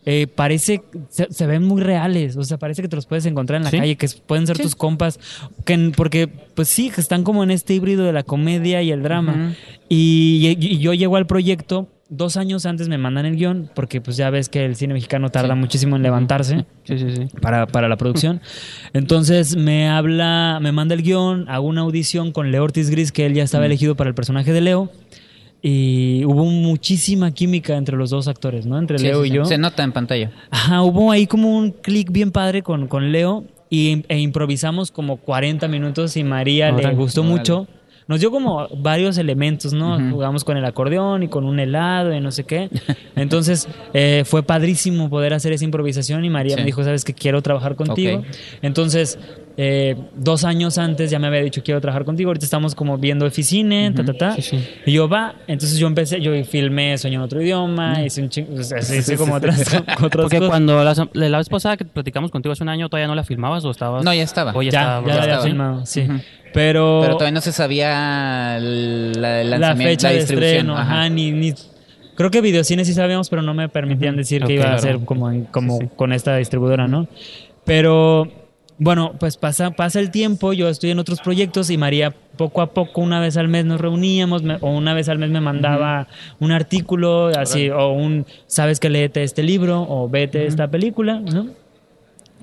eh, 0.06 0.26
parece, 0.26 0.82
se, 1.08 1.26
se 1.30 1.46
ven 1.46 1.62
muy 1.64 1.82
reales. 1.82 2.36
O 2.36 2.42
sea, 2.44 2.58
parece 2.58 2.82
que 2.82 2.88
te 2.88 2.96
los 2.96 3.06
puedes 3.06 3.26
encontrar 3.26 3.58
en 3.58 3.64
la 3.64 3.70
Sí. 3.70 3.78
calle, 3.78 3.96
que 3.96 4.08
pueden 4.26 4.46
ser 4.46 4.56
Sí. 4.56 4.62
tus 4.62 4.74
compas. 4.76 5.18
Que, 5.64 5.92
porque, 5.96 6.26
pues 6.26 6.68
sí, 6.68 6.90
que 6.90 7.00
están 7.00 7.22
como 7.24 7.42
en 7.44 7.50
este 7.50 7.74
híbrido 7.74 8.04
de 8.04 8.12
la 8.12 8.22
comedia 8.22 8.82
y 8.82 8.90
el 8.92 9.02
drama. 9.02 9.54
Y, 9.88 10.56
y 10.58 10.78
yo 10.78 10.94
llego 10.94 11.16
al 11.16 11.26
proyecto. 11.26 11.88
Dos 12.12 12.36
años 12.36 12.66
antes 12.66 12.88
me 12.88 12.98
mandan 12.98 13.24
el 13.24 13.36
guion, 13.36 13.70
porque 13.72 14.00
pues 14.00 14.16
ya 14.16 14.30
ves 14.30 14.48
que 14.48 14.64
el 14.64 14.74
cine 14.74 14.94
mexicano 14.94 15.28
tarda 15.30 15.54
Sí. 15.54 15.60
muchísimo 15.60 15.94
en 15.94 16.02
levantarse 16.02 16.64
para, 17.40 17.68
para 17.68 17.88
la 17.88 17.96
producción. 17.96 18.40
Entonces 18.94 19.54
me 19.54 19.88
habla, 19.88 20.58
me 20.60 20.72
manda 20.72 20.96
el 20.96 21.02
guion, 21.02 21.48
hago 21.48 21.68
una 21.68 21.82
audición 21.82 22.32
con 22.32 22.50
Leo 22.50 22.64
Ortiz 22.64 22.90
Gris, 22.90 23.12
que 23.12 23.26
él 23.26 23.34
ya 23.34 23.44
estaba 23.44 23.64
elegido 23.66 23.94
para 23.94 24.08
el 24.08 24.14
personaje 24.16 24.52
de 24.52 24.60
Leo. 24.60 24.90
Y 25.62 26.24
hubo 26.24 26.44
muchísima 26.46 27.32
química 27.32 27.76
entre 27.76 27.96
los 27.96 28.10
dos 28.10 28.28
actores, 28.28 28.64
¿no? 28.66 28.78
Entre 28.78 28.98
Sí, 28.98 29.04
Leo 29.04 29.22
sí, 29.22 29.28
y 29.28 29.30
sí. 29.30 29.36
yo. 29.36 29.44
Se 29.44 29.58
nota 29.58 29.82
en 29.82 29.92
pantalla. 29.92 30.30
Ajá, 30.50 30.82
hubo 30.82 31.10
ahí 31.12 31.26
como 31.26 31.56
un 31.56 31.70
clic 31.72 32.10
bien 32.10 32.30
padre 32.32 32.62
con, 32.62 32.86
con 32.88 33.12
Leo 33.12 33.44
y, 33.68 34.04
e 34.08 34.18
improvisamos 34.18 34.90
como 34.90 35.18
40 35.18 35.68
minutos 35.68 36.16
y 36.16 36.24
María 36.24 36.72
le 36.72 36.94
gustó 36.94 37.22
mucho. 37.24 37.66
Nos 38.08 38.18
dio 38.18 38.32
como 38.32 38.66
varios 38.78 39.18
elementos, 39.18 39.72
¿no? 39.72 40.10
Jugamos 40.10 40.42
con 40.42 40.56
el 40.56 40.64
acordeón 40.64 41.22
y 41.22 41.28
con 41.28 41.44
un 41.44 41.60
helado 41.60 42.12
y 42.12 42.20
no 42.20 42.32
sé 42.32 42.42
qué. 42.42 42.68
Entonces 43.14 43.68
eh, 43.94 44.24
fue 44.26 44.42
padrísimo 44.42 45.08
poder 45.08 45.32
hacer 45.32 45.52
esa 45.52 45.64
improvisación 45.64 46.24
y 46.24 46.30
María 46.30 46.56
Sí. 46.56 46.60
me 46.62 46.66
dijo, 46.66 46.82
sabes 46.82 47.04
que 47.04 47.14
quiero 47.14 47.40
trabajar 47.42 47.76
contigo. 47.76 48.22
Entonces, 48.62 49.16
eh, 49.62 49.94
dos 50.14 50.44
años 50.44 50.78
antes 50.78 51.10
ya 51.10 51.18
me 51.18 51.26
había 51.26 51.42
dicho 51.42 51.62
quiero 51.62 51.82
trabajar 51.82 52.06
contigo. 52.06 52.30
Ahorita 52.30 52.46
estamos 52.46 52.74
como 52.74 52.96
viendo 52.96 53.26
Eficine, 53.26 53.92
ta, 53.92 54.02
ta, 54.04 54.14
ta. 54.14 54.34
Sí, 54.36 54.40
sí. 54.42 54.64
Y 54.86 54.92
yo 54.92 55.06
va. 55.06 55.34
Entonces 55.46 55.76
yo 55.78 55.86
empecé, 55.86 56.18
yo 56.22 56.32
filmé 56.44 56.96
Sueño 56.96 57.18
en 57.18 57.24
otro 57.24 57.42
idioma, 57.42 58.02
hice 58.02 58.22
un 58.22 58.30
chingo, 58.30 58.54
o 58.58 58.62
sea, 58.62 58.78
hice 58.78 59.18
como 59.18 59.34
otras, 59.34 59.60
otras 60.02 60.10
Porque 60.22 60.38
cosas. 60.38 60.48
cuando 60.48 60.82
la, 60.82 60.94
la 61.12 61.36
vez 61.38 61.48
pasada 61.50 61.76
que 61.76 61.84
platicamos 61.84 62.30
contigo 62.30 62.54
hace 62.54 62.62
un 62.62 62.70
año, 62.70 62.88
¿todavía 62.88 63.06
no 63.08 63.14
la 63.14 63.22
filmabas 63.24 63.62
o 63.66 63.70
estabas...? 63.70 64.02
No, 64.02 64.14
ya 64.14 64.22
estaba. 64.22 64.52
O 64.54 64.62
ya, 64.62 64.70
ya, 64.70 64.80
estaba, 64.80 65.06
ya, 65.06 65.12
había 65.14 65.24
estaba. 65.24 65.44
filmado, 65.44 65.84
sí. 65.86 66.00
Ujú. 66.08 66.12
Pero, 66.54 66.98
Pero 67.02 67.14
todavía 67.16 67.32
no 67.34 67.40
se 67.42 67.52
sabía 67.52 68.58
la, 68.58 69.44
la 69.44 69.76
fecha 69.76 70.08
la 70.08 70.14
de 70.14 70.20
estreno, 70.20 70.76
ajá, 70.76 71.08
ni, 71.08 71.32
ni- 71.32 71.54
creo 72.16 72.30
que 72.30 72.40
videocines 72.40 72.86
sí 72.86 72.94
sabíamos, 72.94 73.28
pero 73.30 73.42
no 73.42 73.54
me 73.54 73.68
permitían 73.68 74.16
decir 74.16 74.42
Ok, 74.42 74.48
que 74.48 74.54
iba 74.54 74.64
a 74.64 74.66
claro. 74.78 74.82
ser 74.82 74.98
como, 75.04 75.30
como 75.52 75.78
Sí, 75.78 75.84
sí. 75.84 75.90
con 75.96 76.12
esta 76.12 76.36
distribuidora, 76.36 76.88
¿no? 76.88 77.06
Pero 77.64 78.26
bueno, 78.82 79.12
pues 79.20 79.36
pasa, 79.36 79.70
pasa 79.70 80.00
el 80.00 80.10
tiempo, 80.10 80.52
yo 80.52 80.68
estoy 80.68 80.90
en 80.90 80.98
otros 80.98 81.20
proyectos 81.20 81.70
y 81.70 81.76
María 81.78 82.12
poco 82.36 82.62
a 82.62 82.72
poco, 82.72 83.02
una 83.02 83.20
vez 83.20 83.36
al 83.36 83.46
mes 83.46 83.64
nos 83.66 83.80
reuníamos, 83.80 84.42
me- 84.42 84.56
o 84.60 84.70
una 84.70 84.94
vez 84.94 85.08
al 85.10 85.18
mes 85.18 85.28
me 85.30 85.40
mandaba 85.40 86.08
un 86.40 86.50
artículo, 86.50 87.26
así, 87.28 87.68
o 87.70 87.90
un, 87.92 88.24
sabes 88.46 88.80
que 88.80 88.88
léete 88.88 89.22
este 89.22 89.42
libro, 89.42 89.82
o 89.88 90.08
vete 90.08 90.46
esta 90.46 90.66
película, 90.68 91.20
¿no? 91.20 91.48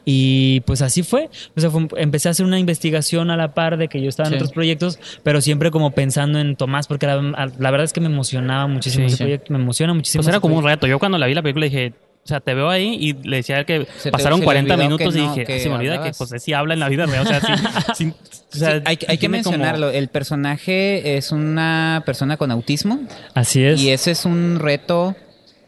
Y 0.10 0.62
pues 0.62 0.82
así 0.82 1.03
fue. 1.03 1.29
O 1.58 1.60
sea, 1.60 1.70
fue- 1.70 1.88
empecé 1.98 2.29
a 2.29 2.32
hacer 2.32 2.46
una 2.46 2.60
investigación 2.60 3.29
a 3.29 3.36
la 3.36 3.53
par 3.53 3.75
de 3.77 3.89
que 3.89 4.01
yo 4.01 4.08
estaba 4.08 4.27
en 4.29 4.34
Sí. 4.34 4.38
otros 4.38 4.51
proyectos, 4.53 5.00
pero 5.24 5.41
siempre 5.41 5.70
como 5.70 5.91
pensando 5.91 6.39
en 6.39 6.56
Tomás, 6.56 6.88
porque 6.88 7.08
la, 7.08 7.22
la 7.22 7.72
verdad 7.72 7.84
es 7.84 7.91
que 7.91 8.00
me 8.00 8.06
emocionaba 8.06 8.67
muchísimo 8.67 9.03
Sí, 9.03 9.08
ese 9.08 9.17
sí. 9.17 9.24
proyecto, 9.24 9.51
me 9.53 9.60
emociona 9.60 9.94
muchísimo. 9.94 10.20
Pues 10.22 10.29
era 10.29 10.39
como 10.39 10.56
un 10.58 10.63
reto. 10.63 10.88
Yo 10.88 10.98
cuando 11.00 11.17
la 11.17 11.27
vi 11.27 11.34
la 11.34 11.41
película 11.41 11.65
dije, 11.65 11.94
o 12.27 12.29
sea, 12.29 12.41
te 12.41 12.53
veo 12.53 12.69
ahí 12.69 12.98
y 13.00 13.13
le 13.25 13.38
decía 13.38 13.63
que 13.63 13.88
Se 13.98 14.03
te- 14.03 14.12
pasaron 14.12 14.39
le 14.41 14.46
40 14.46 14.74
olvidó 14.74 14.86
minutos 14.89 15.15
y 15.15 15.19
dije, 15.22 15.46
que 15.46 15.55
"Ah, 15.55 15.60
se 15.60 15.69
me 15.69 15.75
olvida 15.75 15.91
que 15.93 15.98
hablabas". 16.00 16.17
José 16.17 16.39
sí 16.39 16.51
habla 16.51 16.74
en 16.74 16.81
la 16.81 16.89
vida 16.89 17.05
real. 17.05 17.25
O 17.25 17.29
sea, 17.29 17.39
sí, 17.96 18.03
sí, 18.03 18.13
o 18.53 18.57
sea, 18.57 18.72
Sí, 18.79 18.81
hay, 18.86 18.98
hay 19.07 19.17
que 19.17 19.27
como- 19.27 19.31
mencionarlo. 19.31 19.89
El 19.91 20.10
personaje 20.10 21.15
es 21.17 21.31
una 21.31 22.03
persona 22.05 22.36
con 22.36 22.51
autismo 22.51 23.00
Así 23.34 23.63
es. 23.63 23.81
y 23.81 23.91
ese 23.91 24.12
es 24.12 24.25
un 24.25 24.60
reto 24.60 25.15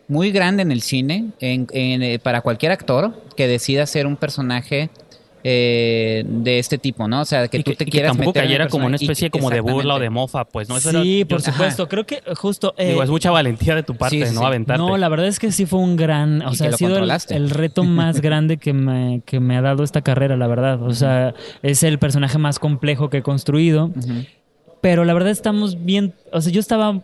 muy 0.09 0.31
grande 0.31 0.63
en 0.63 0.71
el 0.71 0.81
cine 0.81 1.27
en- 1.39 1.67
en, 1.71 2.03
eh, 2.03 2.19
para 2.19 2.41
cualquier 2.41 2.73
actor 2.73 3.23
que 3.37 3.47
decida 3.47 3.85
ser 3.85 4.05
un 4.05 4.17
personaje 4.17 4.89
eh, 5.43 6.23
de 6.27 6.59
este 6.59 6.77
tipo, 6.77 7.07
¿no? 7.07 7.21
O 7.21 7.25
sea, 7.25 7.47
que 7.47 7.57
y 7.57 7.63
tú 7.63 7.71
que, 7.71 7.77
te 7.77 7.83
y 7.83 7.85
que 7.85 7.91
quieras 7.91 8.11
tampoco 8.11 8.29
meter 8.29 8.43
en 8.43 8.45
el 8.45 8.49
cayera 8.57 8.69
como 8.69 8.85
una 8.87 8.97
que- 8.97 9.05
especie 9.05 9.29
como 9.29 9.49
de 9.49 9.61
burla 9.61 9.95
o 9.95 9.99
de 9.99 10.09
mofa, 10.09 10.45
pues, 10.45 10.67
¿no? 10.67 10.77
Eso 10.77 10.89
era- 10.89 11.01
sí, 11.01 11.19
yo- 11.19 11.27
por 11.27 11.39
ajá. 11.39 11.51
supuesto. 11.51 11.87
Creo 11.87 12.05
que 12.05 12.21
justo. 12.35 12.73
eh, 12.77 12.89
Digo, 12.89 13.03
es 13.03 13.09
mucha 13.09 13.31
valentía 13.31 13.75
de 13.75 13.83
tu 13.83 13.95
parte, 13.95 14.17
Sí, 14.17 14.25
sí, 14.27 14.33
¿no? 14.35 14.41
sí. 14.41 14.45
Aventarte. 14.45 14.83
No, 14.83 14.97
la 14.97 15.07
verdad 15.09 15.27
es 15.27 15.39
que 15.39 15.51
sí 15.51 15.65
fue 15.65 15.79
un 15.79 15.95
gran, 15.95 16.41
o 16.41 16.51
Y 16.51 16.55
sea, 16.55 16.69
ha 16.69 16.71
sido 16.73 16.97
el, 16.97 17.49
reto 17.49 17.83
más 17.83 18.19
grande 18.21 18.57
que 18.57 18.73
me, 18.73 19.21
que 19.25 19.39
me 19.39 19.55
ha 19.57 19.61
dado 19.61 19.83
esta 19.83 20.01
carrera, 20.01 20.35
la 20.37 20.47
verdad. 20.47 20.81
O 20.83 20.93
sea, 20.93 21.33
es 21.63 21.83
el 21.83 21.99
personaje 21.99 22.37
más 22.37 22.59
complejo 22.59 23.09
que 23.09 23.17
he 23.17 23.23
construido. 23.23 23.91
Pero 24.81 25.03
la 25.05 25.13
verdad 25.13 25.29
estamos 25.31 25.83
bien, 25.85 26.13
o 26.31 26.39
sea, 26.41 26.51
yo 26.53 26.59
estaba 26.59 27.01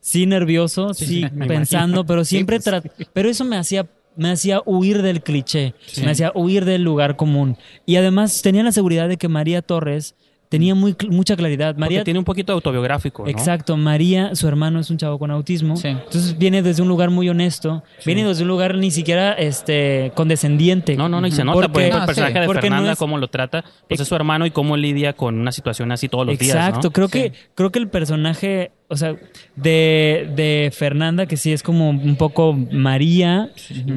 sí 0.00 0.24
nervioso, 0.26 0.94
sí, 0.94 1.26
pensando, 1.48 2.06
pero 2.06 2.24
siempre 2.24 2.58
pues. 2.60 2.66
tra- 2.66 3.08
pero 3.12 3.28
eso 3.28 3.44
me 3.44 3.56
hacía 3.56 3.86
me 4.18 4.30
hacía 4.30 4.60
huir 4.66 5.00
del 5.02 5.22
cliché, 5.22 5.74
me 6.04 6.10
hacía 6.10 6.32
huir 6.34 6.64
del 6.64 6.82
lugar 6.82 7.16
común. 7.16 7.56
Y 7.86 7.96
además 7.96 8.42
tenía 8.42 8.62
la 8.62 8.72
seguridad 8.72 9.08
de 9.08 9.16
que 9.16 9.28
María 9.28 9.62
Torres 9.62 10.14
tenía 10.48 10.74
muy 10.74 10.96
mucha 11.10 11.36
claridad. 11.36 11.68
Porque 11.74 11.80
María 11.80 12.04
tiene 12.04 12.18
un 12.18 12.24
poquito 12.24 12.54
autobiográfico, 12.54 13.22
¿no? 13.24 13.28
Exacto, 13.28 13.76
María, 13.76 14.34
su 14.34 14.48
hermano 14.48 14.80
es 14.80 14.88
un 14.90 14.96
chavo 14.96 15.18
con 15.18 15.30
autismo. 15.30 15.76
Sí. 15.76 15.88
Entonces 15.88 16.38
viene 16.38 16.62
desde 16.62 16.80
un 16.82 16.88
lugar 16.88 17.10
muy 17.10 17.28
honesto, 17.28 17.82
viene 18.06 18.24
desde 18.24 18.42
un 18.44 18.48
lugar 18.48 18.74
ni 18.76 18.90
siquiera 18.90 19.34
este 19.34 20.10
condescendiente. 20.14 20.96
No, 20.96 21.06
no, 21.08 21.20
no, 21.20 21.26
y 21.26 21.32
se 21.32 21.44
nota, 21.44 21.54
Porque- 21.54 21.68
por 21.72 21.80
ejemplo, 21.82 22.00
el 22.00 22.06
personaje 22.06 22.32
sí. 22.32 22.40
de 22.40 22.46
no 22.46 22.52
Fernanda, 22.54 22.92
es- 22.92 22.98
cómo 22.98 23.18
lo 23.18 23.28
trata, 23.28 23.62
pues 23.88 24.00
es 24.00 24.08
su 24.08 24.14
hermano 24.14 24.46
y 24.46 24.50
cómo 24.50 24.76
lidia 24.78 25.12
con 25.12 25.38
una 25.38 25.52
situación 25.52 25.92
así 25.92 26.08
todos 26.08 26.26
los 26.26 26.38
días, 26.38 26.56
Exacto, 26.56 26.88
¿no? 26.88 26.92
creo 26.92 27.08
que 27.08 27.32
creo 27.54 27.70
que 27.70 27.78
el 27.78 27.88
personaje 27.88 28.72
o 28.90 28.96
sea, 28.96 29.16
de, 29.54 30.30
de 30.34 30.70
Fernanda, 30.74 31.26
que 31.26 31.36
sí 31.36 31.52
es 31.52 31.62
como 31.62 31.90
un 31.90 32.16
poco 32.16 32.54
María, 32.54 33.50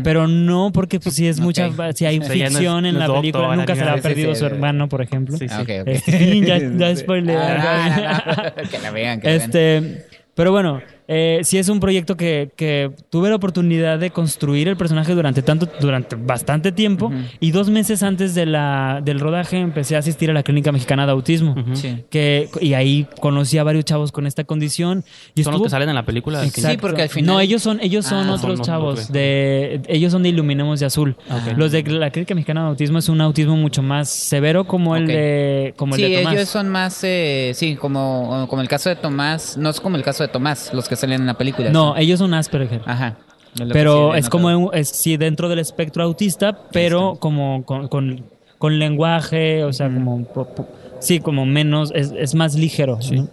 pero 0.03 0.27
no 0.27 0.71
porque 0.73 0.99
pues 0.99 1.15
sí 1.15 1.27
es 1.27 1.39
mucha, 1.39 1.67
Ok. 1.67 1.95
si 1.95 2.05
hay 2.05 2.19
no 2.19 2.25
es- 2.25 2.31
ficción 2.31 2.85
en 2.85 2.95
no 2.95 2.99
la 3.07 3.13
película, 3.13 3.55
nunca 3.55 3.73
se 3.73 3.79
le 3.79 3.85
nada. 3.85 3.93
ha 3.93 4.01
sí, 4.01 4.03
perdido 4.03 4.35
sí, 4.35 4.39
su 4.41 4.45
sí. 4.47 4.51
hermano, 4.53 4.89
por 4.89 5.01
ejemplo. 5.01 5.37
Sí, 5.37 5.47
sí. 5.47 5.55
Ah. 5.57 5.63
Este, 5.85 6.41
ya, 6.41 6.57
ya 6.59 6.95
spoileé. 6.95 7.37
Ah, 7.37 8.23
no, 8.55 8.63
no, 8.63 8.69
que 8.69 8.79
la 8.79 8.91
vean, 8.91 9.21
que 9.21 9.27
la 9.27 9.33
vean. 9.37 9.41
Este, 9.41 10.05
pero 10.35 10.51
bueno, 10.51 10.81
eh, 11.07 11.39
sí 11.43 11.57
es 11.57 11.69
un 11.69 11.79
proyecto 11.79 12.15
que, 12.17 12.51
que 12.55 12.91
tuve 13.09 13.29
la 13.29 13.35
oportunidad 13.35 13.99
de 13.99 14.11
construir 14.11 14.67
el 14.67 14.77
personaje 14.77 15.13
durante 15.13 15.41
tanto, 15.41 15.67
durante 15.79 16.15
bastante 16.15 16.71
tiempo 16.71 17.11
y 17.39 17.51
dos 17.51 17.69
meses 17.69 18.03
antes 18.03 18.33
de 18.35 18.45
la, 18.45 19.01
del 19.03 19.19
rodaje 19.19 19.57
empecé 19.59 19.95
a 19.95 19.99
asistir 19.99 20.29
a 20.29 20.33
la 20.33 20.43
clínica 20.43 20.71
mexicana 20.71 21.05
de 21.05 21.11
autismo. 21.11 21.55
Sí. 21.73 22.03
Que, 22.09 22.49
y 22.61 22.73
ahí 22.73 23.07
conocí 23.19 23.57
a 23.57 23.63
varios 23.63 23.85
chavos 23.85 24.11
con 24.11 24.27
esta 24.27 24.43
condición. 24.43 25.03
Y 25.35 25.43
Son 25.43 25.53
los 25.53 25.63
que 25.63 25.69
salen 25.69 25.89
en 25.89 25.95
la 25.95 26.05
película. 26.05 26.43
Exacto. 26.45 26.69
Sí, 26.71 26.77
porque 26.77 27.03
al 27.03 27.09
final- 27.09 27.35
No, 27.35 27.39
ellos 27.39 27.61
son, 27.61 27.79
ellos 27.81 28.05
son 28.05 28.29
Ah, 28.29 28.33
otros 28.33 28.57
son 28.57 28.65
chavos. 28.65 29.11
de, 29.11 29.81
ellos 29.87 30.11
son 30.11 30.23
de 30.23 30.29
Iluminemos 30.29 30.79
de 30.79 30.85
Azul. 30.85 31.15
Ok. 31.29 31.57
Los 31.57 31.71
de 31.71 31.83
la 31.83 32.09
clínica 32.11 32.35
mexicana 32.35 32.61
de 32.63 32.67
autismo 32.69 32.99
es 32.99 33.09
un 33.09 33.21
autismo 33.21 33.55
mucho 33.57 33.81
más 33.81 34.09
severo 34.09 34.65
como 34.65 34.95
el 34.95 35.07
de 35.07 35.73
como 35.77 35.95
el 35.95 36.01
sí, 36.01 36.09
de 36.09 36.17
Tomás. 36.19 36.33
ellos 36.35 36.49
son 36.49 36.69
más, 36.69 37.03
eh, 37.03 37.51
sí, 37.55 37.75
como, 37.75 38.45
como 38.49 38.61
el 38.61 38.67
caso 38.67 38.89
de 38.89 38.95
Tomás, 38.95 39.57
no 39.57 39.69
es 39.69 39.79
como 39.79 39.95
el 39.97 40.03
caso 40.03 40.23
de 40.23 40.29
Tomás, 40.29 40.71
los 40.73 40.87
que 40.91 40.97
salen 40.97 41.21
en 41.21 41.27
la 41.27 41.35
película. 41.35 41.69
No, 41.71 41.95
ellos 41.95 42.19
son 42.19 42.33
Asperger. 42.33 42.81
Ajá. 42.85 43.15
Es 43.59 43.67
pero 43.71 44.13
es 44.13 44.29
como 44.29 44.71
es, 44.73 44.89
sí 44.89 45.15
dentro 45.17 45.47
del 45.49 45.59
espectro 45.59 46.03
autista, 46.03 46.57
pero 46.73 47.15
como 47.19 47.63
con, 47.65 47.87
con, 47.87 48.25
con 48.57 48.77
lenguaje, 48.77 49.63
o 49.63 49.71
sea, 49.73 49.87
como 49.87 50.23
po- 50.25 50.45
po- 50.53 50.67
sí, 50.99 51.19
como 51.21 51.45
menos, 51.45 51.91
es, 51.95 52.13
es 52.17 52.35
más 52.35 52.55
ligero. 52.55 52.99
¿no? 53.11 53.27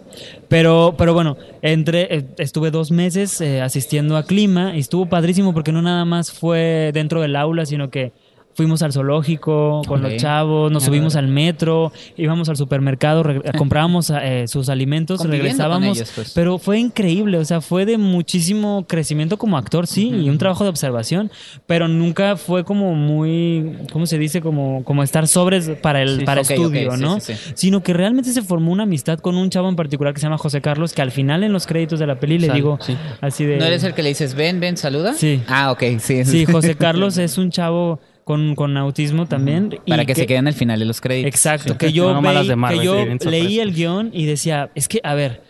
Pero, 0.47 0.95
pero 0.97 1.13
bueno, 1.13 1.35
entre, 1.61 2.15
eh, 2.15 2.25
estuve 2.37 2.71
dos 2.71 2.91
meses 2.91 3.39
eh, 3.41 3.61
asistiendo 3.61 4.15
a 4.17 4.23
Clima 4.23 4.75
y 4.75 4.79
estuvo 4.79 5.05
padrísimo 5.07 5.53
porque 5.53 5.71
no 5.71 5.81
nada 5.81 6.05
más 6.05 6.31
fue 6.31 6.91
dentro 6.93 7.21
del 7.21 7.35
aula, 7.35 7.65
sino 7.65 7.89
que 7.89 8.11
fuimos 8.59 8.81
al 8.81 8.91
zoológico 8.91 9.83
con 9.87 10.01
los 10.01 10.17
chavos, 10.17 10.69
nos 10.69 10.83
subimos 10.83 11.15
al 11.15 11.29
metro, 11.29 11.93
íbamos 12.17 12.49
al 12.49 12.57
supermercado, 12.57 13.23
comprábamos 13.57 14.11
eh, 14.21 14.49
sus 14.49 14.67
alimentos, 14.67 15.25
regresábamos, 15.25 15.95
ellos, 15.95 16.11
pues. 16.13 16.33
pero 16.35 16.57
fue 16.57 16.77
increíble, 16.77 17.37
o 17.37 17.45
sea, 17.45 17.61
fue 17.61 17.85
de 17.85 17.97
muchísimo 17.97 18.85
crecimiento 18.85 19.37
como 19.37 19.57
actor, 19.57 19.87
sí, 19.87 20.09
y 20.09 20.29
un 20.29 20.37
trabajo 20.37 20.65
de 20.65 20.71
observación, 20.71 21.31
pero 21.67 21.87
nunca 21.87 22.35
fue 22.35 22.65
como 22.65 22.95
muy, 22.95 23.77
¿cómo 23.93 24.05
se 24.05 24.17
dice? 24.17 24.41
Como, 24.41 24.83
como 24.83 25.03
estar 25.03 25.25
sobres 25.29 25.69
para 25.81 26.01
el 26.01 26.19
Sí, 26.19 26.25
para 26.25 26.41
estudio, 26.41 26.97
¿no? 26.97 27.21
sí, 27.21 27.35
sí. 27.35 27.51
Sino 27.55 27.81
que 27.81 27.93
realmente 27.93 28.33
se 28.33 28.41
formó 28.41 28.73
una 28.73 28.83
amistad 28.83 29.19
con 29.19 29.37
un 29.37 29.49
chavo 29.49 29.69
en 29.69 29.77
particular 29.77 30.13
que 30.13 30.19
se 30.19 30.25
llama 30.25 30.37
José 30.37 30.59
Carlos, 30.59 30.91
que 30.91 31.01
al 31.01 31.11
final 31.11 31.45
en 31.45 31.53
los 31.53 31.65
créditos 31.65 31.97
de 31.97 32.07
la 32.07 32.19
peli 32.19 32.39
le 32.39 32.49
digo 32.49 32.77
sí. 32.81 32.97
así 33.21 33.45
de... 33.45 33.55
¿No 33.55 33.63
eres 33.63 33.85
el 33.85 33.93
que 33.93 34.03
le 34.03 34.09
dices, 34.09 34.35
ven, 34.35 34.59
ven, 34.59 34.75
saluda? 34.75 35.13
Sí. 35.13 35.41
Ah, 35.47 35.71
ok, 35.71 35.83
sí. 35.99 36.25
Sí, 36.25 36.45
José 36.45 36.75
Carlos 36.77 37.17
es 37.17 37.37
un 37.37 37.51
chavo 37.51 38.01
con, 38.29 38.53
con 38.53 38.77
autismo 38.77 39.25
también. 39.25 39.79
y 39.87 39.89
Para 39.89 40.05
que, 40.05 40.13
se 40.13 40.27
queden 40.27 40.45
al 40.47 40.53
final 40.53 40.77
de 40.77 40.85
los 40.85 41.01
créditos. 41.01 41.29
Exacto, 41.29 41.73
Sí. 41.73 41.77
que 41.79 41.91
yo, 41.91 42.13
No 42.13 42.21
veí- 42.21 42.55
Marvel, 42.55 42.79
que 42.79 42.85
yo 42.85 43.05
leí 43.31 43.59
el 43.59 43.73
guion 43.73 44.11
y 44.13 44.27
decía, 44.27 44.69
es 44.75 44.87
que, 44.87 44.99
a 45.03 45.15
ver, 45.15 45.41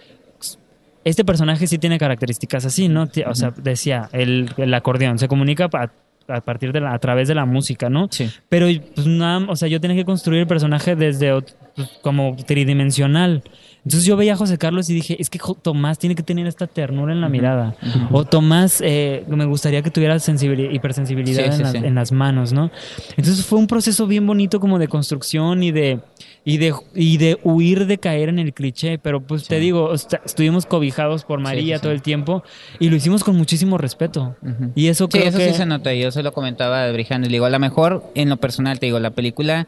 este 1.04 1.26
personaje 1.26 1.68
sí 1.68 1.78
tiene 1.78 1.98
características 2.00 2.64
así, 2.64 2.88
¿no? 2.88 3.10
O 3.28 3.36
sea, 3.36 3.52
decía, 3.62 4.08
el, 4.14 4.50
el 4.56 4.74
acordeón 4.74 5.20
se 5.20 5.28
comunica 5.28 5.68
pa- 5.68 5.92
a 6.30 6.40
partir 6.42 6.72
de 6.72 6.80
la, 6.80 6.94
a 6.94 7.00
través 7.00 7.28
de 7.28 7.36
la 7.36 7.44
música, 7.46 7.90
¿no? 7.90 8.08
Sí. 8.12 8.30
Pero, 8.48 8.68
pues 8.96 9.08
nada, 9.08 9.46
o 9.50 9.58
sea, 9.58 9.68
yo 9.68 9.82
tenía 9.82 9.98
que 9.98 10.06
construir 10.06 10.40
el 10.42 10.48
personaje 10.48 10.96
desde 10.96 11.34
pues, 11.76 11.90
como 12.02 12.38
tridimensional. 12.48 13.44
Entonces 13.86 14.06
yo 14.06 14.18
veía 14.18 14.34
a 14.34 14.36
José 14.36 14.58
Carlos 14.58 14.90
y 14.90 14.94
dije, 14.94 15.16
es 15.20 15.30
que 15.30 15.40
Tomás 15.62 15.98
tiene 16.00 16.14
que 16.16 16.22
tener 16.24 16.46
esta 16.48 16.68
ternura 16.68 17.14
en 17.14 17.22
la 17.22 17.30
mirada. 17.30 17.76
O 18.12 18.26
Tomás, 18.26 18.82
eh, 18.86 19.24
me 19.28 19.46
gustaría 19.46 19.82
que 19.82 19.90
tuviera 19.90 20.20
sensibilidad, 20.20 20.70
hipersensibilidad 20.72 21.44
Sí, 21.44 21.48
en, 21.50 21.54
sí, 21.54 21.64
las, 21.64 21.72
sí. 21.72 21.78
en 21.78 21.96
las 21.96 22.12
manos, 22.12 22.52
¿no? 22.54 22.72
Entonces 23.18 23.46
fue 23.46 23.58
un 23.58 23.68
proceso 23.68 24.06
bien 24.06 24.28
bonito 24.28 24.60
como 24.60 24.80
de 24.80 24.88
construcción 24.88 25.64
y 25.64 25.72
de, 25.72 26.00
y 26.44 26.58
de, 26.58 26.74
y 26.94 27.18
de 27.18 27.40
huir 27.44 27.86
de 27.88 27.98
caer 27.98 28.30
en 28.30 28.40
el 28.40 28.54
cliché. 28.54 28.98
Pero 29.00 29.22
pues 29.22 29.48
te 29.48 29.60
digo, 29.60 29.86
o 29.86 29.98
sea, 29.98 30.22
estuvimos 30.26 30.66
cobijados 30.66 31.24
por 31.24 31.40
María 31.40 31.80
todo 31.80 31.92
el 31.94 32.02
tiempo 32.02 32.44
y 32.80 32.90
lo 32.90 32.96
hicimos 32.98 33.24
con 33.24 33.36
muchísimo 33.38 33.78
respeto. 33.78 34.36
Y 34.76 34.88
eso 34.88 35.06
Sí, 35.06 35.18
creo 35.20 35.30
eso 35.30 35.38
que... 35.38 35.50
sí 35.52 35.54
se 35.58 35.66
nota. 35.66 35.94
Yo 35.94 36.12
se 36.12 36.22
lo 36.22 36.34
comentaba 36.34 36.84
a 36.84 36.92
Brijano. 36.92 37.26
Le 37.26 37.32
digo, 37.32 37.46
a 37.46 37.50
lo 37.50 37.60
mejor, 37.60 38.04
en 38.16 38.30
lo 38.30 38.38
personal, 38.38 38.78
te 38.80 38.88
digo, 38.88 39.00
la 39.00 39.12
película 39.12 39.68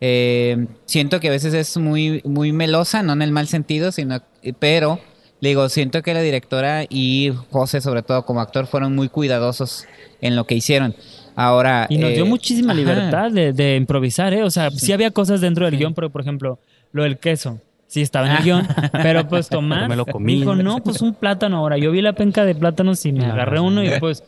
eh, 0.00 0.66
siento 0.86 1.20
que 1.20 1.28
a 1.28 1.32
veces 1.32 1.54
es 1.54 1.76
muy, 1.76 2.22
muy 2.24 2.52
melosa, 2.52 3.02
no 3.02 3.12
en 3.12 3.22
el 3.22 3.32
mal 3.32 3.48
sentido, 3.48 3.92
sino, 3.92 4.22
pero 4.58 5.00
le 5.40 5.50
digo, 5.50 5.68
siento 5.68 6.02
que 6.02 6.14
la 6.14 6.20
directora 6.20 6.84
y 6.88 7.32
José, 7.50 7.80
sobre 7.80 8.02
todo 8.02 8.24
como 8.24 8.40
actor, 8.40 8.66
fueron 8.66 8.94
muy 8.94 9.08
cuidadosos 9.08 9.86
en 10.20 10.36
lo 10.36 10.46
que 10.46 10.54
hicieron. 10.54 10.94
Ahora. 11.36 11.86
Y 11.88 11.98
nos 11.98 12.10
dio 12.10 12.24
eh, 12.24 12.28
muchísima 12.28 12.74
libertad 12.74 13.30
de, 13.30 13.52
de 13.52 13.76
improvisar, 13.76 14.32
¿eh? 14.34 14.42
O 14.42 14.50
sea, 14.50 14.70
sí. 14.70 14.92
había 14.92 15.12
cosas 15.12 15.40
dentro 15.40 15.66
del 15.66 15.78
guion, 15.78 15.94
pero 15.94 16.10
por 16.10 16.20
ejemplo, 16.20 16.58
lo 16.92 17.04
del 17.04 17.18
queso. 17.18 17.60
Sí, 17.90 18.02
estaba 18.02 18.26
en 18.30 18.36
el 18.36 18.42
guion, 18.44 18.68
pero 18.92 19.26
pues 19.26 19.48
Tomás 19.48 19.78
Pero 19.78 19.88
me 19.88 19.96
lo 19.96 20.04
comí. 20.04 20.36
dijo, 20.40 20.54
no, 20.54 20.78
pues 20.82 21.00
un 21.00 21.14
plátano 21.14 21.56
ahora. 21.56 21.78
Yo 21.78 21.90
vi 21.90 22.02
la 22.02 22.12
penca 22.12 22.44
de 22.44 22.54
plátanos 22.54 23.04
y 23.06 23.12
me 23.12 23.24
agarré 23.24 23.60
uno 23.60 23.82
y 23.82 23.90
pues, 23.98 24.22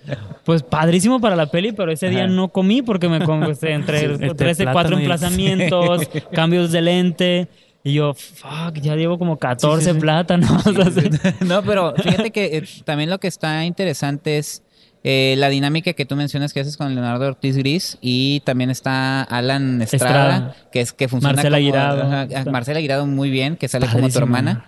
pues 0.45 0.63
padrísimo 0.63 1.21
para 1.21 1.37
la 1.37 1.47
peli, 1.47 1.73
pero 1.73 1.93
ese 1.93 2.09
día 2.09 2.25
Ajá. 2.25 2.33
no 2.33 2.49
comí 2.49 2.81
porque 2.81 3.09
me 3.11 3.23
con- 3.23 3.45
este, 3.45 3.73
entre 3.75 4.17
plátano 4.17 4.73
cuatro 4.73 4.93
y 4.93 4.95
el- 4.97 5.01
emplazamientos, 5.03 6.09
cambios 6.33 6.73
de 6.73 6.81
lente. 6.81 7.49
Y 7.85 7.95
yo, 7.95 8.13
fuck, 8.15 8.75
ya 8.81 8.95
llevo 8.97 9.19
como 9.19 9.39
14 9.39 9.81
Sí, 9.85 9.89
sí, 9.91 9.95
sí. 9.95 10.01
plátanos. 10.01 10.51
no, 11.47 11.63
pero 11.63 11.95
fíjate 11.97 12.31
que 12.31 12.57
eh, 12.59 12.65
también 12.85 13.09
lo 13.11 13.19
que 13.21 13.29
está 13.29 13.65
interesante 13.65 14.39
es 14.39 14.63
eh, 15.03 15.35
la 15.39 15.49
dinámica 15.49 15.95
que 15.95 16.05
tú 16.05 16.15
mencionas 16.17 16.53
que 16.53 16.61
haces 16.61 16.77
con 16.77 16.95
Leonardo 16.95 17.27
Ortiz 17.27 17.57
Gris 17.57 17.97
y 18.01 18.41
también 18.41 18.71
está 18.71 19.23
Alan 19.23 19.81
Estrada, 19.81 20.07
Estrada. 20.07 20.57
que 20.71 20.81
es 20.83 20.93
que 20.93 21.09
funciona 21.09 21.35
Marcela 21.35 21.57
como 21.57 21.67
Guirado. 21.67 22.03
ajá, 22.03 22.51
Marcela 22.51 22.81
Guirado 22.81 23.07
muy 23.07 23.31
bien, 23.31 23.57
que 23.57 23.69
sale 23.69 23.87
como 23.87 24.09
tu 24.09 24.19
hermana. 24.19 24.67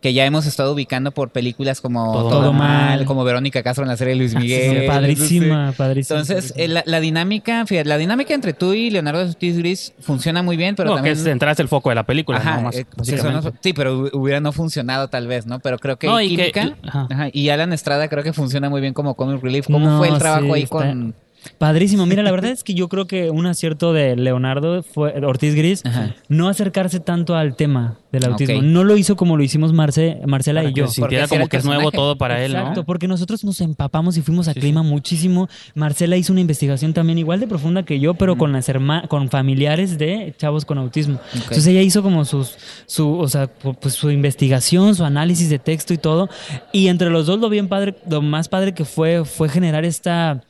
Que 0.00 0.12
ya 0.12 0.24
hemos 0.24 0.46
estado 0.46 0.72
ubicando 0.74 1.10
por 1.10 1.30
películas 1.30 1.80
como 1.80 2.12
Todo 2.12 2.28
Todo, 2.30 2.52
Mal. 2.52 2.98
Mal, 2.98 3.04
como 3.04 3.24
Verónica 3.24 3.64
Castro 3.64 3.82
en 3.84 3.88
la 3.88 3.96
serie 3.96 4.14
de 4.14 4.18
Luis 4.20 4.30
sí, 4.30 4.36
Miguel. 4.38 4.86
padrísima, 4.86 5.72
padrísima. 5.76 6.20
Entonces, 6.20 6.52
padrísima. 6.52 6.64
eh, 6.64 6.68
la, 6.68 6.82
la 6.86 7.00
dinámica, 7.00 7.66
fíjate, 7.66 7.88
la 7.88 7.98
dinámica 7.98 8.32
entre 8.32 8.52
tú 8.52 8.74
y 8.74 8.90
Leonardo 8.90 9.22
Ortiz 9.22 9.58
Gris 9.58 9.92
funciona 9.98 10.40
muy 10.42 10.56
bien, 10.56 10.76
pero 10.76 10.90
no, 10.90 10.94
también 10.96 11.16
que 11.16 11.20
es 11.50 11.58
el 11.58 11.66
foco 11.68 11.88
de 11.88 11.96
la 11.96 12.04
película, 12.04 12.38
Ajá, 12.38 12.56
¿no? 12.58 12.62
Más, 12.62 12.76
eh, 12.76 12.86
no- 12.96 13.52
sí, 13.60 13.72
pero 13.72 14.04
hu- 14.06 14.10
hubiera 14.12 14.40
no 14.40 14.52
funcionado 14.52 15.08
tal 15.08 15.26
vez, 15.26 15.46
¿no? 15.46 15.58
Pero 15.58 15.78
creo 15.78 15.96
que 15.98 16.06
No, 16.06 16.20
y 16.20 16.36
que- 16.36 16.52
química 16.52 16.76
ajá. 16.86 17.08
ajá, 17.10 17.28
y 17.32 17.48
Alan 17.48 17.72
Estrada 17.72 18.06
creo 18.08 18.22
que 18.22 18.32
funciona 18.32 18.70
muy 18.70 18.80
bien 18.80 18.94
como 18.94 19.14
comic 19.14 19.42
relief. 19.42 19.66
¿Cómo 19.66 19.80
No, 19.80 19.98
fue 19.98 20.08
el 20.10 20.18
trabajo 20.18 20.44
sí, 20.46 20.52
ahí 20.52 20.62
está- 20.62 20.76
con 20.76 21.14
Padrísimo. 21.58 22.06
Mira, 22.06 22.22
la 22.22 22.30
verdad 22.32 22.50
es 22.50 22.64
que 22.64 22.74
yo 22.74 22.88
creo 22.88 23.06
que 23.06 23.30
un 23.30 23.46
acierto 23.46 23.92
de 23.92 24.16
Leonardo 24.16 24.82
fue 24.82 25.12
Ortiz 25.24 25.54
Gris 25.54 25.84
Ajá. 25.84 26.14
no 26.28 26.48
acercarse 26.48 27.00
tanto 27.00 27.34
al 27.36 27.56
tema 27.56 27.96
del 28.12 28.24
autismo. 28.24 28.62
No 28.62 28.84
lo 28.84 28.96
hizo 28.96 29.16
como 29.16 29.36
lo 29.36 29.42
hicimos 29.42 29.72
Marce, 29.72 30.20
Marcela 30.26 30.60
Para 30.60 30.70
y 30.70 30.74
que 30.74 30.80
yo. 30.80 30.86
se 30.88 30.94
sintiera 30.94 31.28
como 31.28 31.48
que 31.48 31.58
es 31.58 31.64
nuevo 31.64 31.90
todo 31.92 32.16
para 32.16 32.42
él, 32.44 32.52
Exacto, 32.52 32.80
¿no? 32.80 32.86
porque 32.86 33.06
nosotros 33.06 33.44
nos 33.44 33.60
empapamos 33.60 34.16
y 34.16 34.22
fuimos 34.22 34.48
a 34.48 34.54
Sí, 34.54 34.60
clima 34.60 34.82
muchísimo. 34.82 35.48
Marcela 35.74 36.16
hizo 36.16 36.32
una 36.32 36.40
investigación 36.40 36.92
también 36.94 37.18
igual 37.18 37.38
de 37.40 37.46
profunda 37.46 37.82
que 37.82 38.00
yo, 38.00 38.14
pero 38.14 38.36
con 38.38 38.52
las 38.52 38.68
herma- 38.68 39.06
con 39.08 39.28
familiares 39.28 39.98
de 39.98 40.34
chavos 40.38 40.64
con 40.64 40.78
autismo. 40.78 41.18
Entonces 41.34 41.66
ella 41.66 41.82
hizo 41.82 42.02
como 42.02 42.24
sus, 42.24 42.56
su, 42.86 43.12
o 43.18 43.28
sea, 43.28 43.44
pu- 43.46 43.76
pues 43.78 43.94
su 43.94 44.10
investigación, 44.10 44.94
su 44.94 45.04
análisis 45.04 45.50
de 45.50 45.58
texto 45.58 45.92
y 45.92 45.98
todo. 45.98 46.28
Y 46.72 46.88
entre 46.88 47.10
los 47.10 47.26
dos 47.26 47.38
lo 47.40 47.48
bien 47.50 47.68
padre, 47.68 47.94
lo 48.08 48.22
más 48.22 48.48
padre 48.48 48.72
que 48.74 48.84
fue 48.84 49.24
fue 49.24 49.48
generar 49.50 49.84
esta 49.84 50.42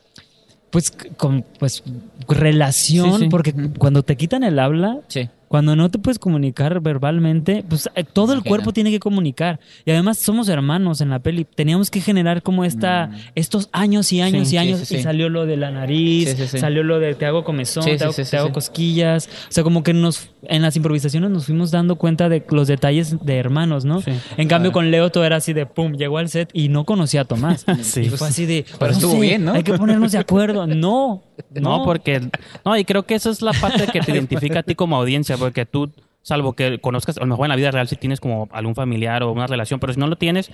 pues 0.70 0.92
con 1.16 1.44
pues 1.58 1.82
relación, 2.28 3.14
Sí, 3.18 3.24
sí. 3.24 3.28
porque 3.30 3.54
cuando 3.78 4.02
te 4.02 4.16
quitan 4.16 4.42
el 4.44 4.58
habla, 4.58 4.98
Sí. 5.08 5.28
Cuando 5.48 5.76
no 5.76 5.90
te 5.90 5.98
puedes 5.98 6.18
comunicar 6.18 6.80
verbalmente, 6.80 7.64
pues 7.68 7.88
eh, 7.94 8.04
todo 8.04 8.32
el 8.32 8.42
cuerpo 8.42 8.72
tiene 8.72 8.90
que 8.90 9.00
comunicar. 9.00 9.60
Y 9.84 9.90
además 9.90 10.18
somos 10.18 10.48
hermanos 10.48 11.00
en 11.00 11.10
la 11.10 11.18
peli. 11.18 11.44
Teníamos 11.44 11.90
que 11.90 12.00
generar 12.00 12.42
como 12.42 12.64
esta, 12.64 13.10
estos 13.34 13.68
años 13.72 14.12
y 14.12 14.20
años 14.20 14.28
Mm. 14.38 14.44
Sí, 14.44 14.54
y 14.54 14.58
años. 14.58 14.78
sí, 14.80 14.86
sí. 14.86 14.96
Y 14.96 15.02
salió 15.02 15.28
lo 15.28 15.46
de 15.46 15.56
la 15.56 15.70
nariz, 15.70 16.36
salió 16.58 16.82
lo 16.82 16.98
de 16.98 17.14
te 17.14 17.26
hago 17.26 17.44
comezón, 17.44 17.84
te, 17.84 18.02
hago, 18.02 18.12
te 18.12 18.52
cosquillas. 18.52 19.28
O 19.48 19.52
sea, 19.52 19.64
como 19.64 19.82
que 19.82 19.92
nos, 19.92 20.30
en 20.42 20.62
las 20.62 20.76
improvisaciones 20.76 21.30
nos 21.30 21.46
fuimos 21.46 21.70
dando 21.70 21.96
cuenta 21.96 22.28
de 22.28 22.44
los 22.50 22.68
detalles 22.68 23.16
de 23.24 23.36
hermanos, 23.36 23.84
¿no? 23.84 24.00
Sí. 24.00 24.12
En 24.36 24.48
cambio, 24.48 24.72
con 24.72 24.90
Leo 24.90 25.10
todo 25.10 25.24
era 25.24 25.36
así 25.36 25.52
de 25.52 25.66
pum, 25.66 25.94
llegó 25.94 26.18
al 26.18 26.28
set 26.28 26.50
y 26.52 26.68
no 26.68 26.84
conocía 26.84 27.22
a 27.22 27.24
Tomás. 27.24 27.64
Sí. 27.82 28.00
Y 28.02 28.08
fue 28.10 28.28
así 28.28 28.44
de. 28.44 28.66
Pero 28.78 28.92
estuvo 28.92 29.12
sé, 29.12 29.20
bien, 29.20 29.44
¿no? 29.44 29.52
Hay 29.52 29.62
que 29.62 29.72
ponernos 29.72 30.12
de 30.12 30.18
acuerdo. 30.18 30.66
No. 30.66 31.22
No, 31.50 31.84
porque. 31.84 32.20
No, 32.64 32.76
y 32.76 32.84
creo 32.84 33.04
que 33.04 33.14
esa 33.14 33.30
es 33.30 33.42
la 33.42 33.52
parte 33.52 33.86
que 33.86 34.00
te 34.00 34.12
identifica 34.12 34.60
a 34.60 34.62
ti 34.62 34.74
como 34.74 34.96
audiencia, 34.96 35.36
porque 35.36 35.66
tú, 35.66 35.90
salvo 36.22 36.52
que 36.54 36.80
conozcas, 36.80 37.16
a 37.16 37.20
lo 37.20 37.26
mejor 37.26 37.46
en 37.46 37.50
la 37.50 37.56
vida 37.56 37.70
real 37.70 37.88
si 37.88 37.96
tienes 37.96 38.20
como 38.20 38.48
algún 38.52 38.74
familiar 38.74 39.22
o 39.22 39.32
una 39.32 39.46
relación, 39.46 39.80
pero 39.80 39.92
si 39.92 40.00
no 40.00 40.06
lo 40.06 40.16
tienes, 40.16 40.50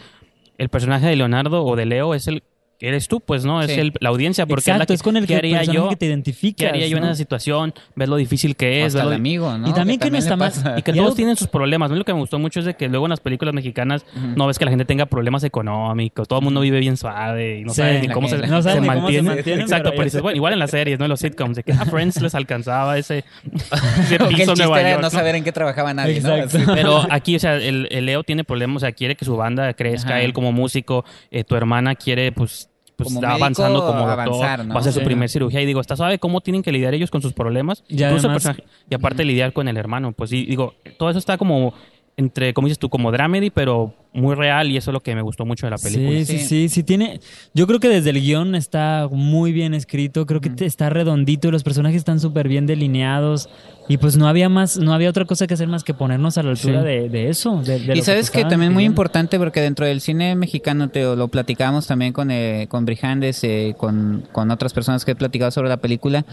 el 0.59 0.69
personaje 0.69 1.07
de 1.07 1.17
Leonardo 1.17 1.65
o 1.65 1.77
de 1.77 1.87
Leo 1.87 2.15
es 2.15 2.29
el 2.29 2.43
eres 2.81 3.09
tú, 3.09 3.21
pues, 3.21 3.45
¿no? 3.45 3.63
Es 3.63 3.71
el- 3.71 3.93
la 4.01 4.09
audiencia, 4.11 4.47
porque 4.47 4.61
es, 4.61 4.67
la 4.69 4.75
Exacto, 4.75 4.93
que, 4.93 4.95
es 4.97 5.03
con 5.03 5.17
el 5.17 5.23
¿qué 5.27 5.35
que, 5.35 5.39
haría 5.39 5.63
yo? 5.65 5.89
que 5.89 5.97
te 5.97 6.07
identificas. 6.07 6.57
¿Qué 6.65 6.69
haría 6.69 6.87
yo 6.89 6.99
en 6.99 7.05
esa 7.05 7.15
situación? 7.15 7.73
Ves 7.97 8.09
lo 8.09 8.17
difícil 8.17 8.57
que 8.57 8.81
es. 8.85 8.95
Hasta 8.95 9.03
el 9.05 9.09
lo- 9.11 9.15
amigo, 9.17 9.57
¿no? 9.59 9.69
Y 9.69 9.73
también 9.73 9.99
que 9.99 10.11
no 10.11 10.19
está 10.19 10.37
pasa. 10.37 10.79
Y 10.79 10.83
que 10.83 10.91
Y 10.91 10.95
todos 10.95 11.07
algo- 11.07 11.17
tienen 11.17 11.37
sus 11.37 11.49
problemas. 11.49 11.91
¿no? 11.91 11.97
Lo 11.97 12.05
que 12.05 12.13
me 12.13 12.21
gustó 12.21 12.39
mucho 12.39 12.61
es 12.61 12.67
de 12.67 12.75
que 12.75 12.89
luego 12.89 13.07
en 13.07 13.11
las 13.11 13.21
películas 13.21 13.55
mexicanas 13.55 14.05
no 14.37 14.47
ves 14.47 14.59
que 14.59 14.65
la 14.65 14.71
gente 14.71 14.85
tenga 14.85 15.07
problemas 15.07 15.45
económicos, 15.45 16.29
todo 16.29 16.39
el 16.41 16.45
mundo 16.45 16.61
vive 16.61 16.81
bien 16.81 16.97
suave 16.97 17.59
y 17.61 17.65
no 17.65 17.71
Sí, 17.71 17.77
sabes 17.83 18.03
ni 18.03 18.09
cómo 18.09 18.29
se, 18.29 18.37
cómo 18.41 18.83
mantiene. 18.83 19.33
Exacto, 19.41 19.91
pero 19.91 20.05
dices, 20.05 20.21
bueno, 20.23 20.37
igual 20.37 20.53
en 20.53 20.59
las 20.59 20.71
series, 20.71 20.99
¿no? 20.99 21.05
En 21.05 21.11
los 21.11 21.21
sitcoms, 21.21 21.57
de 21.57 21.63
que 21.63 21.73
a 21.73 21.85
Friends 21.87 22.21
les 22.21 22.35
alcanzaba 22.35 22.99
ese, 22.99 23.25
piso 23.53 24.15
en 24.25 24.29
chiste 24.29 24.55
Nueva 24.57 24.81
era 24.81 24.91
York, 24.93 25.03
no 25.03 25.11
saber 25.11 25.35
en 25.37 25.45
qué 25.45 25.53
trabajaba 25.53 25.95
nadie, 25.95 26.21
¿no? 26.21 26.37
Exacto. 26.37 26.73
Pero 26.75 27.07
aquí, 27.11 27.37
o 27.37 27.39
sea, 27.39 27.57
el, 27.57 27.89
el 27.91 28.07
Leo 28.07 28.23
tiene 28.25 28.45
problemas, 28.45 28.77
o 28.77 28.81
sea, 28.81 28.93
quiere 28.93 29.17
que 29.17 29.25
su 29.25 29.37
banda 29.37 29.73
crezca, 29.75 30.21
él 30.21 30.33
como 30.33 30.53
músico, 30.53 31.05
eh, 31.31 31.45
tu 31.45 31.57
hermana 31.57 31.95
quiere, 31.95 32.33
pues, 32.33 32.64
pues 32.97 33.09
Como 33.09 33.19
está 33.19 33.29
médico, 33.29 33.45
avanzando 33.45 33.81
como 33.81 33.99
doctor, 34.07 34.11
avanzar, 34.11 34.65
¿no? 34.67 34.75
va 34.75 34.79
a 34.79 34.81
hacer 34.81 34.93
su 34.93 35.01
Sí. 35.01 35.05
primer 35.05 35.29
cirugía 35.29 35.61
y 35.61 35.67
digo, 35.67 35.81
¿está 35.81 35.97
sabe 35.97 36.19
cómo 36.19 36.41
tienen 36.41 36.63
que 36.63 36.71
lidiar 36.73 36.95
ellos 36.95 37.11
con 37.11 37.23
sus 37.23 37.33
problemas? 37.33 37.83
Y 37.89 38.03
Incluso 38.03 38.29
además- 38.31 38.57
y 38.89 38.95
aparte 38.95 39.25
lidiar 39.25 39.53
con 39.53 39.67
el 39.69 39.77
hermano, 39.77 40.13
pues 40.13 40.31
sí, 40.31 40.45
digo, 40.47 40.75
todo 40.99 41.11
eso 41.11 41.19
está 41.19 41.37
como 41.37 41.75
entre, 42.17 42.55
como 42.55 42.69
dices 42.69 42.79
tú, 42.79 42.89
como 42.89 43.11
dramedy, 43.11 43.51
pero 43.51 43.93
muy 44.13 44.37
real 44.37 44.71
y 44.71 44.77
eso 44.77 44.91
es 44.91 44.93
lo 44.93 45.01
que 45.01 45.13
me 45.17 45.23
gustó 45.23 45.45
mucho 45.45 45.67
de 45.67 45.71
la 45.73 45.79
película. 45.79 46.19
Sí, 46.21 46.25
sí, 46.25 46.39
Sí. 46.39 46.47
sí, 46.47 46.69
sí 46.69 46.83
tiene. 46.85 47.19
Yo 47.53 47.67
creo 47.67 47.81
que 47.81 47.89
desde 47.89 48.11
el 48.11 48.21
guion 48.21 48.55
está 48.55 49.09
muy 49.11 49.51
bien 49.53 49.75
escrito, 49.75 50.25
creo 50.25 50.41
que 50.41 50.53
está 50.65 50.89
redondito 50.89 51.49
y 51.49 51.51
los 51.51 51.65
personajes 51.65 51.97
están 51.99 52.21
súper 52.21 52.47
bien 52.47 52.67
delineados 52.67 53.49
y 53.89 53.97
pues 53.97 54.17
no 54.17 54.29
había 54.29 54.49
más, 54.49 54.79
no 54.79 54.95
había 54.95 55.11
otra 55.11 55.25
cosa 55.25 55.49
que 55.49 55.55
hacer 55.55 55.67
más 55.67 55.83
que 55.83 55.95
ponernos 55.95 56.39
a 56.39 56.45
la 56.45 56.51
altura 56.51 56.83
Sí. 56.83 56.87
de, 56.87 57.09
de 57.09 57.29
eso. 57.29 57.61
de- 57.63 57.81
de 57.81 57.87
lo 57.89 57.95
Y 57.97 58.03
sabes 58.03 58.31
que 58.31 58.39
estaban 58.39 58.51
también 58.51 58.73
muy 58.73 58.85
importante 58.85 59.37
porque 59.37 59.61
dentro 59.61 59.85
del 59.85 60.01
cine 60.01 60.37
mexicano 60.37 60.91
te 60.91 61.03
lo 61.17 61.27
platicamos 61.27 61.89
también 61.89 62.13
con 62.13 62.31
eh, 62.31 62.67
con 62.71 62.85
Brijandes, 62.85 63.43
eh, 63.43 63.75
con, 63.77 64.23
con 64.31 64.53
otras 64.53 64.73
personas 64.73 65.05
que 65.05 65.11
he 65.11 65.17
platicado 65.17 65.51
sobre 65.51 65.69
la 65.69 65.79
película. 65.79 66.25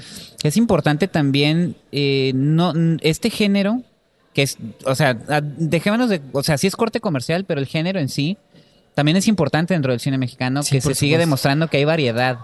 Es 0.43 0.55
importante 0.55 1.07
también 1.07 1.75
eh, 1.91 2.31
no 2.35 2.73
este 3.01 3.31
género 3.31 3.81
que 4.33 4.43
es, 4.43 4.57
o 4.85 4.95
sea, 4.95 5.13
dejémonos 5.13 6.09
de, 6.09 6.21
o 6.31 6.43
sea, 6.43 6.57
sí 6.57 6.67
es 6.67 6.75
corte 6.75 6.99
comercial, 6.99 7.45
pero 7.45 7.59
el 7.59 7.67
género 7.67 7.99
en 7.99 8.09
sí 8.09 8.37
también 8.95 9.17
es 9.17 9.27
importante 9.27 9.73
dentro 9.73 9.91
del 9.91 9.99
cine 9.99 10.17
mexicano 10.17 10.63
Sí, 10.63 10.71
que 10.75 10.81
se 10.81 10.95
sigue 10.95 11.17
demostrando 11.17 11.67
que 11.69 11.77
hay 11.77 11.85
variedad. 11.85 12.39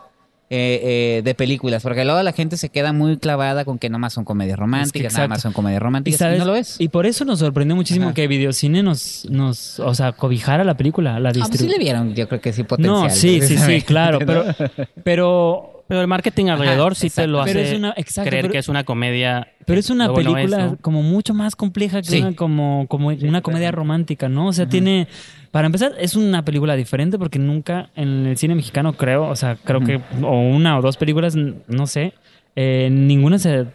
eh, 0.50 1.17
eh, 1.20 1.22
de 1.25 1.36
películas, 1.36 1.84
porque 1.84 2.06
luego 2.06 2.24
la 2.24 2.32
gente 2.32 2.56
se 2.56 2.70
queda 2.70 2.94
muy 2.94 3.17
clavada 3.17 3.65
con 3.65 3.77
que 3.77 3.89
nomás 3.89 4.13
son 4.13 4.24
comedias 4.24 4.58
románticas, 4.58 5.12
nada 5.12 5.25
exacto. 5.25 5.29
más 5.29 5.41
son 5.41 5.51
comedias 5.51 5.82
románticas, 5.82 6.15
y, 6.22 6.24
sabes- 6.24 6.39
no 6.39 6.46
lo 6.46 6.56
es. 6.56 6.79
y 6.79 6.88
por 6.88 7.06
eso 7.06 7.25
nos 7.25 7.39
sorprendió 7.39 7.75
muchísimo 7.75 8.06
Ajá. 8.06 8.13
que 8.13 8.27
Videocine 8.29 8.82
nos, 8.82 9.27
nos, 9.29 9.77
o 9.82 9.94
sea, 9.94 10.13
cobijara 10.13 10.63
la 10.63 10.77
película, 10.77 11.20
la 11.20 11.32
Ah, 11.32 11.34
pues 11.34 11.44
sí 11.48 11.51
distribución. 11.51 11.72
le 11.72 11.84
vieron, 11.84 12.15
yo 12.15 12.29
creo 12.29 12.39
que 12.39 12.53
sí 12.53 12.63
potencial. 12.63 12.96
no, 12.96 13.10
sí, 13.10 13.20
sí, 13.20 13.27
sí, 13.34 13.38
precisamente, 13.39 13.86
claro, 13.86 14.20
pero, 14.25 14.46
pero 15.03 15.77
Pero 15.88 16.01
el 16.01 16.08
marketing 16.08 16.48
alrededor 16.48 16.96
sí 16.96 17.10
te 17.10 17.27
lo 17.27 17.41
hace 17.41 17.53
Pero 17.53 17.65
es 17.65 17.74
una- 17.77 17.94
exacto, 17.96 18.29
creer 18.29 18.44
pero- 18.46 18.51
que 18.51 18.58
es 18.58 18.67
una 18.67 18.84
comedia. 18.84 19.48
Pero 19.65 19.79
es 19.79 19.89
una 19.89 20.08
no 20.08 20.13
película 20.13 20.44
es, 20.65 20.72
¿no? 20.72 20.77
como 20.82 21.01
mucho 21.01 21.34
más 21.34 21.56
compleja 21.56 22.01
que 22.01 22.08
Sí. 22.10 22.22
una, 22.22 22.36
como, 22.36 22.86
como 22.88 23.08
una 23.10 23.41
comedia 23.41 23.72
romántica, 23.72 24.27
¿no? 24.29 24.48
O 24.48 24.53
sea, 24.53 24.67
tiene... 24.67 25.08
Para 25.51 25.65
empezar, 25.65 25.94
es 26.00 26.15
una 26.15 26.44
película 26.46 26.75
diferente 26.75 27.17
porque 27.17 27.39
nunca 27.39 27.89
en 27.96 28.27
el 28.27 28.38
cine 28.38 28.53
mexicano 28.56 28.94
creo, 28.94 29.27
o 29.29 29.36
sea, 29.36 29.56
creo 29.56 29.79
que... 29.82 30.01
O 30.22 30.39
una 30.41 30.77
o 30.77 30.82
dos 30.82 30.98
películas, 30.98 31.36
no 31.36 31.88
sé. 31.88 32.13
Eh, 32.60 32.90
ninguna 32.92 33.38
se 33.38 33.68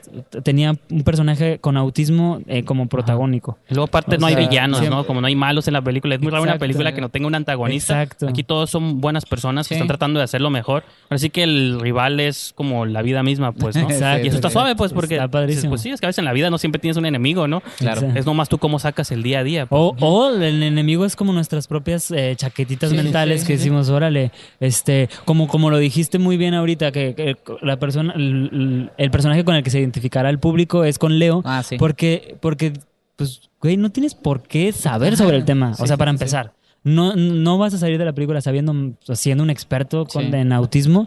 tenía 0.43 0.75
un 0.91 1.03
personaje 1.05 1.59
con 1.61 1.77
autismo 1.77 2.41
eh, 2.49 2.65
como 2.65 2.87
protagónico. 2.89 3.57
Y 3.71 3.75
luego 3.75 3.85
aparte 3.87 4.17
O 4.17 4.19
no 4.19 4.27
hay 4.27 4.35
villanos, 4.35 4.83
¿no? 4.91 5.07
Como 5.07 5.21
no 5.21 5.29
hay 5.29 5.37
malos 5.37 5.69
en 5.69 5.75
la 5.75 5.83
película. 5.83 6.17
Es 6.17 6.21
muy 6.21 6.31
raro 6.33 6.43
una 6.43 6.51
Exacto. 6.55 6.63
película 6.65 6.93
que 6.93 7.01
no 7.01 7.09
tenga 7.09 7.29
un 7.29 7.35
antagonista. 7.37 8.03
Exacto. 8.03 8.29
Aquí 8.29 8.43
todos 8.43 8.71
son 8.71 9.01
buenas 9.01 9.25
personas 9.25 9.69
que 9.69 9.75
Sí. 9.75 9.79
están 9.79 9.87
tratando 9.87 10.19
de 10.19 10.25
hacerlo 10.25 10.51
mejor. 10.51 10.83
Así 11.11 11.31
que 11.31 11.45
el 11.45 11.79
rival 11.81 12.19
es 12.19 12.53
como 12.57 12.85
la 12.85 13.03
vida 13.03 13.23
misma, 13.23 13.53
pues, 13.53 13.77
¿no? 13.77 13.83
Exacto. 13.89 14.25
Y 14.25 14.29
eso 14.29 14.37
está 14.37 14.51
suave, 14.51 14.75
pues, 14.75 14.93
porque 14.93 15.15
Está 15.15 15.29
padrísimo. 15.29 15.71
pues 15.71 15.83
sí, 15.83 15.91
es 15.91 16.01
que 16.01 16.07
a 16.07 16.09
veces 16.09 16.19
en 16.19 16.25
la 16.25 16.33
vida 16.33 16.51
no 16.51 16.59
siempre 16.59 16.81
tienes 16.81 16.97
un 16.97 17.07
enemigo, 17.07 17.47
¿no? 17.47 17.63
Claro. 17.79 18.01
Sí. 18.01 18.07
Es 18.17 18.27
nomás 18.27 18.49
tú 18.49 18.59
cómo 18.59 18.81
sacas 18.81 19.13
el 19.13 19.23
día 19.23 19.39
a 19.39 19.45
día. 19.45 19.67
pues. 19.67 19.81
O, 19.81 19.95
o 20.01 20.35
el 20.35 20.61
enemigo 20.61 21.05
es 21.05 21.15
como 21.15 21.33
nuestras 21.33 21.69
propias 21.69 22.11
eh, 22.11 22.35
chaquetitas 22.37 22.91
Sí, 22.91 22.97
mentales 22.97 23.43
sí, 23.43 23.47
que 23.47 23.53
decimos, 23.59 23.91
órale, 23.91 24.33
este, 24.59 25.09
como, 25.25 25.47
como 25.47 25.71
lo 25.71 25.79
dijiste 25.79 26.19
muy 26.19 26.37
bien 26.37 26.55
ahorita, 26.55 26.91
que, 26.91 27.15
que 27.15 27.37
la 27.63 27.77
persona, 27.79 28.13
el, 28.17 28.72
el- 28.73 28.91
el 28.99 29.11
personaje 29.11 29.45
con 29.45 29.55
el 29.55 29.63
que 29.63 29.71
se 29.71 29.79
identificará 29.81 30.29
el 30.31 30.39
público 30.39 30.85
es 30.85 30.99
con 30.99 31.19
Leo, 31.19 31.43
Ah, 31.45 31.63
sí. 31.63 31.77
porque, 31.79 32.37
porque, 32.41 32.73
pues, 33.17 33.51
güey, 33.61 33.77
no 33.77 33.91
tienes 33.91 34.15
por 34.15 34.43
qué 34.43 34.73
saber 34.73 35.17
sobre 35.17 35.37
el 35.37 35.45
tema. 35.45 35.75
Sí, 35.75 35.83
o 35.83 35.87
sea, 35.87 35.97
para 35.97 36.11
empezar. 36.11 36.53
No, 36.85 37.15
no 37.15 37.59
vas 37.59 37.73
a 37.75 37.79
salir 37.79 37.97
de 37.97 38.05
la 38.05 38.13
película 38.13 38.41
sabiendo, 38.41 38.75
siendo 39.15 39.45
un 39.45 39.51
experto 39.51 40.05
con, 40.07 40.35
en 40.35 40.53
autismo. 40.53 41.07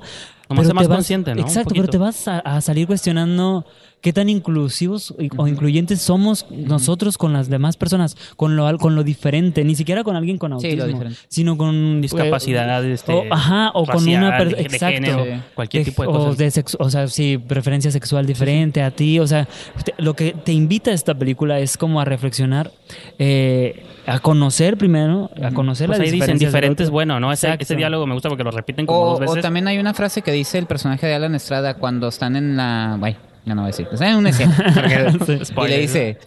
Nomás 0.49 0.63
pero 0.63 0.65
ser 0.67 0.75
más 0.75 0.83
te 0.83 0.87
vas- 0.89 0.95
consciente, 0.97 1.35
¿no? 1.35 1.41
Exacto, 1.41 1.73
pero 1.75 1.87
te 1.87 1.97
vas 1.97 2.27
a, 2.27 2.39
a 2.39 2.61
salir 2.61 2.87
cuestionando 2.87 3.65
qué 4.01 4.13
tan 4.13 4.29
inclusivos 4.29 5.15
o 5.37 5.47
incluyentes 5.47 5.99
somos 5.99 6.45
nosotros 6.51 7.17
con 7.17 7.33
las 7.33 7.49
demás 7.49 7.75
personas, 7.75 8.15
con 8.35 8.55
lo, 8.55 8.67
al- 8.67 8.77
con 8.77 8.93
lo 8.95 9.03
diferente, 9.03 9.63
ni 9.63 9.73
siquiera 9.75 10.03
con 10.03 10.15
alguien 10.15 10.37
con 10.37 10.59
Sí, 10.59 10.75
lo 10.75 10.83
autismo, 10.83 11.05
sino 11.27 11.57
con 11.57 12.01
Discapacidad, 12.01 12.85
eh, 12.85 12.93
este, 12.93 13.11
o, 13.11 13.23
ajá, 13.33 13.71
o 13.73 13.83
con 13.87 14.07
una 14.07 14.37
per- 14.37 14.49
de- 14.49 14.55
de 14.57 14.61
exacto, 14.61 14.93
género, 14.93 15.23
Sí. 15.25 15.31
cualquier 15.55 15.85
tipo 15.85 16.03
de 16.03 16.09
o 16.09 16.11
cosas. 16.11 16.37
de 16.37 16.47
sexu- 16.49 16.75
o 16.77 16.89
sea, 16.91 17.07
sí, 17.07 17.39
preferencia 17.39 17.89
sexual 17.89 18.27
diferente 18.27 18.83
a 18.83 18.91
ti, 18.91 19.17
o 19.19 19.25
sea, 19.25 19.47
te- 19.83 19.95
lo 19.97 20.13
que 20.13 20.33
te 20.33 20.51
invita 20.53 20.91
esta 20.91 21.15
película 21.15 21.59
es 21.59 21.75
como 21.75 21.99
a 21.99 22.05
reflexionar, 22.05 22.71
eh, 23.17 23.83
a 24.05 24.19
conocer 24.19 24.77
primero, 24.77 25.31
a 25.41 25.49
conocer 25.51 25.87
Pues 25.87 25.97
la 25.97 26.05
ahí 26.05 26.11
dicen 26.11 26.37
diferente 26.37 26.83
es 26.83 26.91
bueno, 26.91 27.19
¿no? 27.19 27.31
Ese, 27.31 27.55
ese 27.59 27.75
diálogo 27.75 28.05
me 28.05 28.13
gusta 28.13 28.29
porque 28.29 28.43
lo 28.43 28.51
repiten 28.51 28.85
como 28.85 28.99
O, 29.01 29.09
dos 29.11 29.17
o 29.17 29.21
veces. 29.21 29.41
también 29.41 29.67
hay 29.67 29.79
una 29.79 29.95
frase 29.95 30.21
que 30.21 30.31
dice 30.35 30.57
el 30.59 30.67
personaje 30.67 31.07
de 31.07 31.15
Alan 31.15 31.33
Estrada 31.35 31.73
cuando 31.73 32.07
están 32.07 32.35
en 32.35 32.55
la... 32.57 32.99
Ay, 33.01 33.17
ya 33.45 33.55
no 33.55 33.61
voy 33.63 33.69
a 33.69 33.71
decir. 33.71 33.87
Están 33.91 34.09
en 34.09 34.15
una 34.17 34.29
escena. 34.29 34.55
porque- 35.17 35.65
y 35.65 35.67
le 35.75 35.79
dice... 35.79 36.17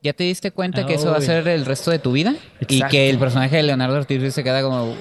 ¿Ya 0.00 0.12
te 0.12 0.22
diste 0.24 0.52
cuenta 0.52 0.86
que 0.86 0.94
eso 0.94 1.10
va 1.10 1.16
a 1.16 1.18
Uy. 1.18 1.24
ser 1.26 1.48
el 1.48 1.66
resto 1.66 1.90
de 1.90 1.98
tu 1.98 2.12
vida? 2.12 2.34
Y 2.68 2.80
que 2.84 3.10
el 3.10 3.18
personaje 3.18 3.56
de 3.56 3.64
Leonardo 3.64 3.96
Ortiz 3.96 4.32
se 4.32 4.44
queda 4.44 4.62
como... 4.62 4.94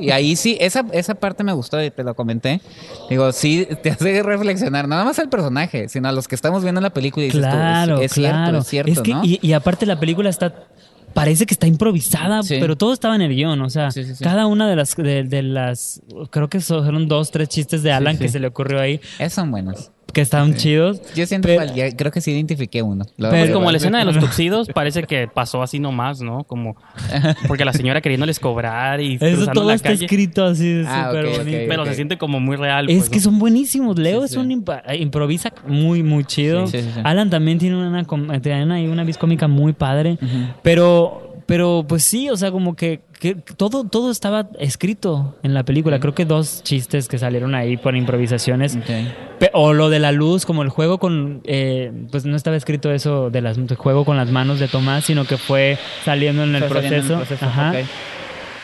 Y 0.00 0.10
ahí 0.10 0.34
sí, 0.36 0.58
esa, 0.60 0.84
esa 0.92 1.14
parte 1.14 1.42
me 1.44 1.52
gustó 1.52 1.82
y 1.82 1.90
te 1.92 2.02
lo 2.02 2.14
comenté. 2.14 2.60
Digo, 3.08 3.30
sí, 3.32 3.66
te 3.82 3.90
hace 3.90 4.22
reflexionar, 4.24 4.86
no 4.88 4.96
nada 4.96 5.04
más 5.04 5.18
al 5.20 5.28
personaje, 5.30 5.88
sino 5.88 6.08
a 6.08 6.12
los 6.12 6.26
que 6.28 6.34
estamos 6.34 6.62
viendo 6.64 6.80
la 6.80 6.90
película 6.90 7.24
y 7.24 7.28
dices 7.28 7.40
tú, 7.40 7.46
es- 7.46 7.52
Claro, 7.54 8.00
es, 8.00 8.12
claro. 8.12 8.12
cierto, 8.12 8.58
es 8.58 8.66
cierto, 8.66 8.92
Es 8.92 9.00
que, 9.00 9.14
¿no? 9.14 9.24
y, 9.24 9.38
y 9.40 9.52
aparte 9.52 9.86
la 9.86 9.98
película 10.00 10.28
está 10.28 10.52
parece 11.16 11.46
que 11.46 11.54
está 11.54 11.66
improvisada, 11.66 12.42
Sí. 12.42 12.58
pero 12.60 12.76
todo 12.76 12.92
estaba 12.92 13.16
en 13.16 13.22
el 13.22 13.34
guion, 13.34 13.60
o 13.62 13.70
sea, 13.70 13.90
Sí, 13.90 14.04
sí, 14.04 14.14
sí. 14.14 14.22
cada 14.22 14.46
una 14.46 14.68
de 14.68 14.76
las 14.76 14.94
de, 14.94 15.24
de 15.24 15.42
las 15.42 16.00
creo 16.30 16.48
que 16.48 16.60
fueron 16.60 17.08
dos, 17.08 17.30
tres 17.30 17.48
chistes 17.48 17.82
de 17.82 17.90
Alan 17.90 18.18
que 18.18 18.28
se 18.28 18.38
le 18.38 18.46
ocurrió 18.46 18.80
ahí 18.80 19.00
Esas 19.18 19.32
son 19.32 19.50
buenas. 19.50 19.90
Que 20.12 20.20
estaban 20.22 20.54
chidos. 20.54 21.02
Yo 21.14 21.26
siento 21.26 21.48
Pero- 21.48 21.70
creo 21.96 22.10
que 22.12 22.20
sí 22.20 22.30
identifiqué 22.30 22.80
uno. 22.82 23.04
Lo- 23.18 23.30
Pero- 23.30 23.52
como 23.52 23.70
la 23.70 23.76
escena 23.76 23.98
de 23.98 24.04
los 24.06 24.18
tuxidos 24.20 24.68
parece 24.74 25.02
que 25.02 25.28
pasó 25.28 25.62
así 25.62 25.78
nomás, 25.78 26.20
¿no? 26.22 26.44
Como 26.44 26.76
porque 27.48 27.64
la 27.64 27.72
señora 27.72 28.00
queriéndoles 28.00 28.40
cobrar 28.40 29.00
y 29.00 29.16
Eso 29.16 29.26
cruzando 29.26 29.52
todo 29.52 29.68
la 29.68 29.74
está 29.74 29.90
calle. 29.90 30.04
escrito 30.06 30.44
así, 30.44 30.82
Ah, 30.86 31.08
súper 31.08 31.26
bonito. 31.38 31.58
Pero 31.68 31.84
se 31.86 31.94
siente 31.94 32.16
como 32.18 32.40
muy 32.40 32.56
real. 32.56 32.88
Es 32.88 32.96
pues, 32.98 33.10
que 33.10 33.16
¿no? 33.16 33.22
son 33.22 33.38
buenísimos. 33.38 33.98
Leo 33.98 34.20
Sí, 34.20 34.24
es 34.26 34.30
sí. 34.32 34.36
un 34.38 34.52
eh, 34.86 34.96
improvisa 34.98 35.52
muy, 35.66 36.02
muy 36.02 36.24
chido. 36.24 36.66
Sí, 36.66 36.80
sí, 36.80 36.88
sí. 36.94 37.00
Alan 37.04 37.28
también 37.28 37.58
tiene 37.58 37.76
una, 37.76 38.04
com- 38.04 38.28
tiene 38.40 38.72
ahí 38.72 38.86
una 38.86 39.04
vis 39.04 39.18
cómica 39.18 39.48
muy 39.48 39.72
padre. 39.74 40.18
Pero, 40.62 41.34
pero 41.46 41.84
pues 41.86 42.04
sí, 42.04 42.30
o 42.30 42.36
sea, 42.36 42.50
como 42.50 42.74
que, 42.74 43.00
que 43.18 43.34
todo, 43.34 43.84
todo 43.84 44.10
estaba 44.10 44.48
escrito 44.58 45.36
en 45.42 45.54
la 45.54 45.64
película. 45.64 46.00
Creo 46.00 46.14
que 46.14 46.24
dos 46.24 46.62
chistes 46.62 47.08
que 47.08 47.18
salieron 47.18 47.54
ahí 47.54 47.76
por 47.76 47.96
improvisaciones. 47.96 48.78
O 49.52 49.72
lo 49.72 49.90
de 49.90 49.98
la 49.98 50.12
luz, 50.12 50.46
como 50.46 50.62
el 50.62 50.68
juego 50.68 50.98
con. 50.98 51.40
eh, 51.44 51.92
pues 52.10 52.24
no 52.24 52.36
estaba 52.36 52.56
escrito 52.56 52.90
eso 52.92 53.30
de 53.30 53.40
las 53.42 53.56
del 53.56 53.76
juego 53.76 54.04
con 54.04 54.16
las 54.16 54.30
manos 54.30 54.58
de 54.60 54.68
Tomás, 54.68 55.04
sino 55.04 55.24
que 55.24 55.36
fue 55.36 55.78
saliendo 56.04 56.44
en 56.44 56.54
el 56.54 56.64
Fue 56.64 56.82
saliendo 56.82 57.14
en 57.14 57.20
el 57.20 57.26
proceso. 57.26 57.36
proceso, 57.36 57.46
Ajá. 57.46 57.72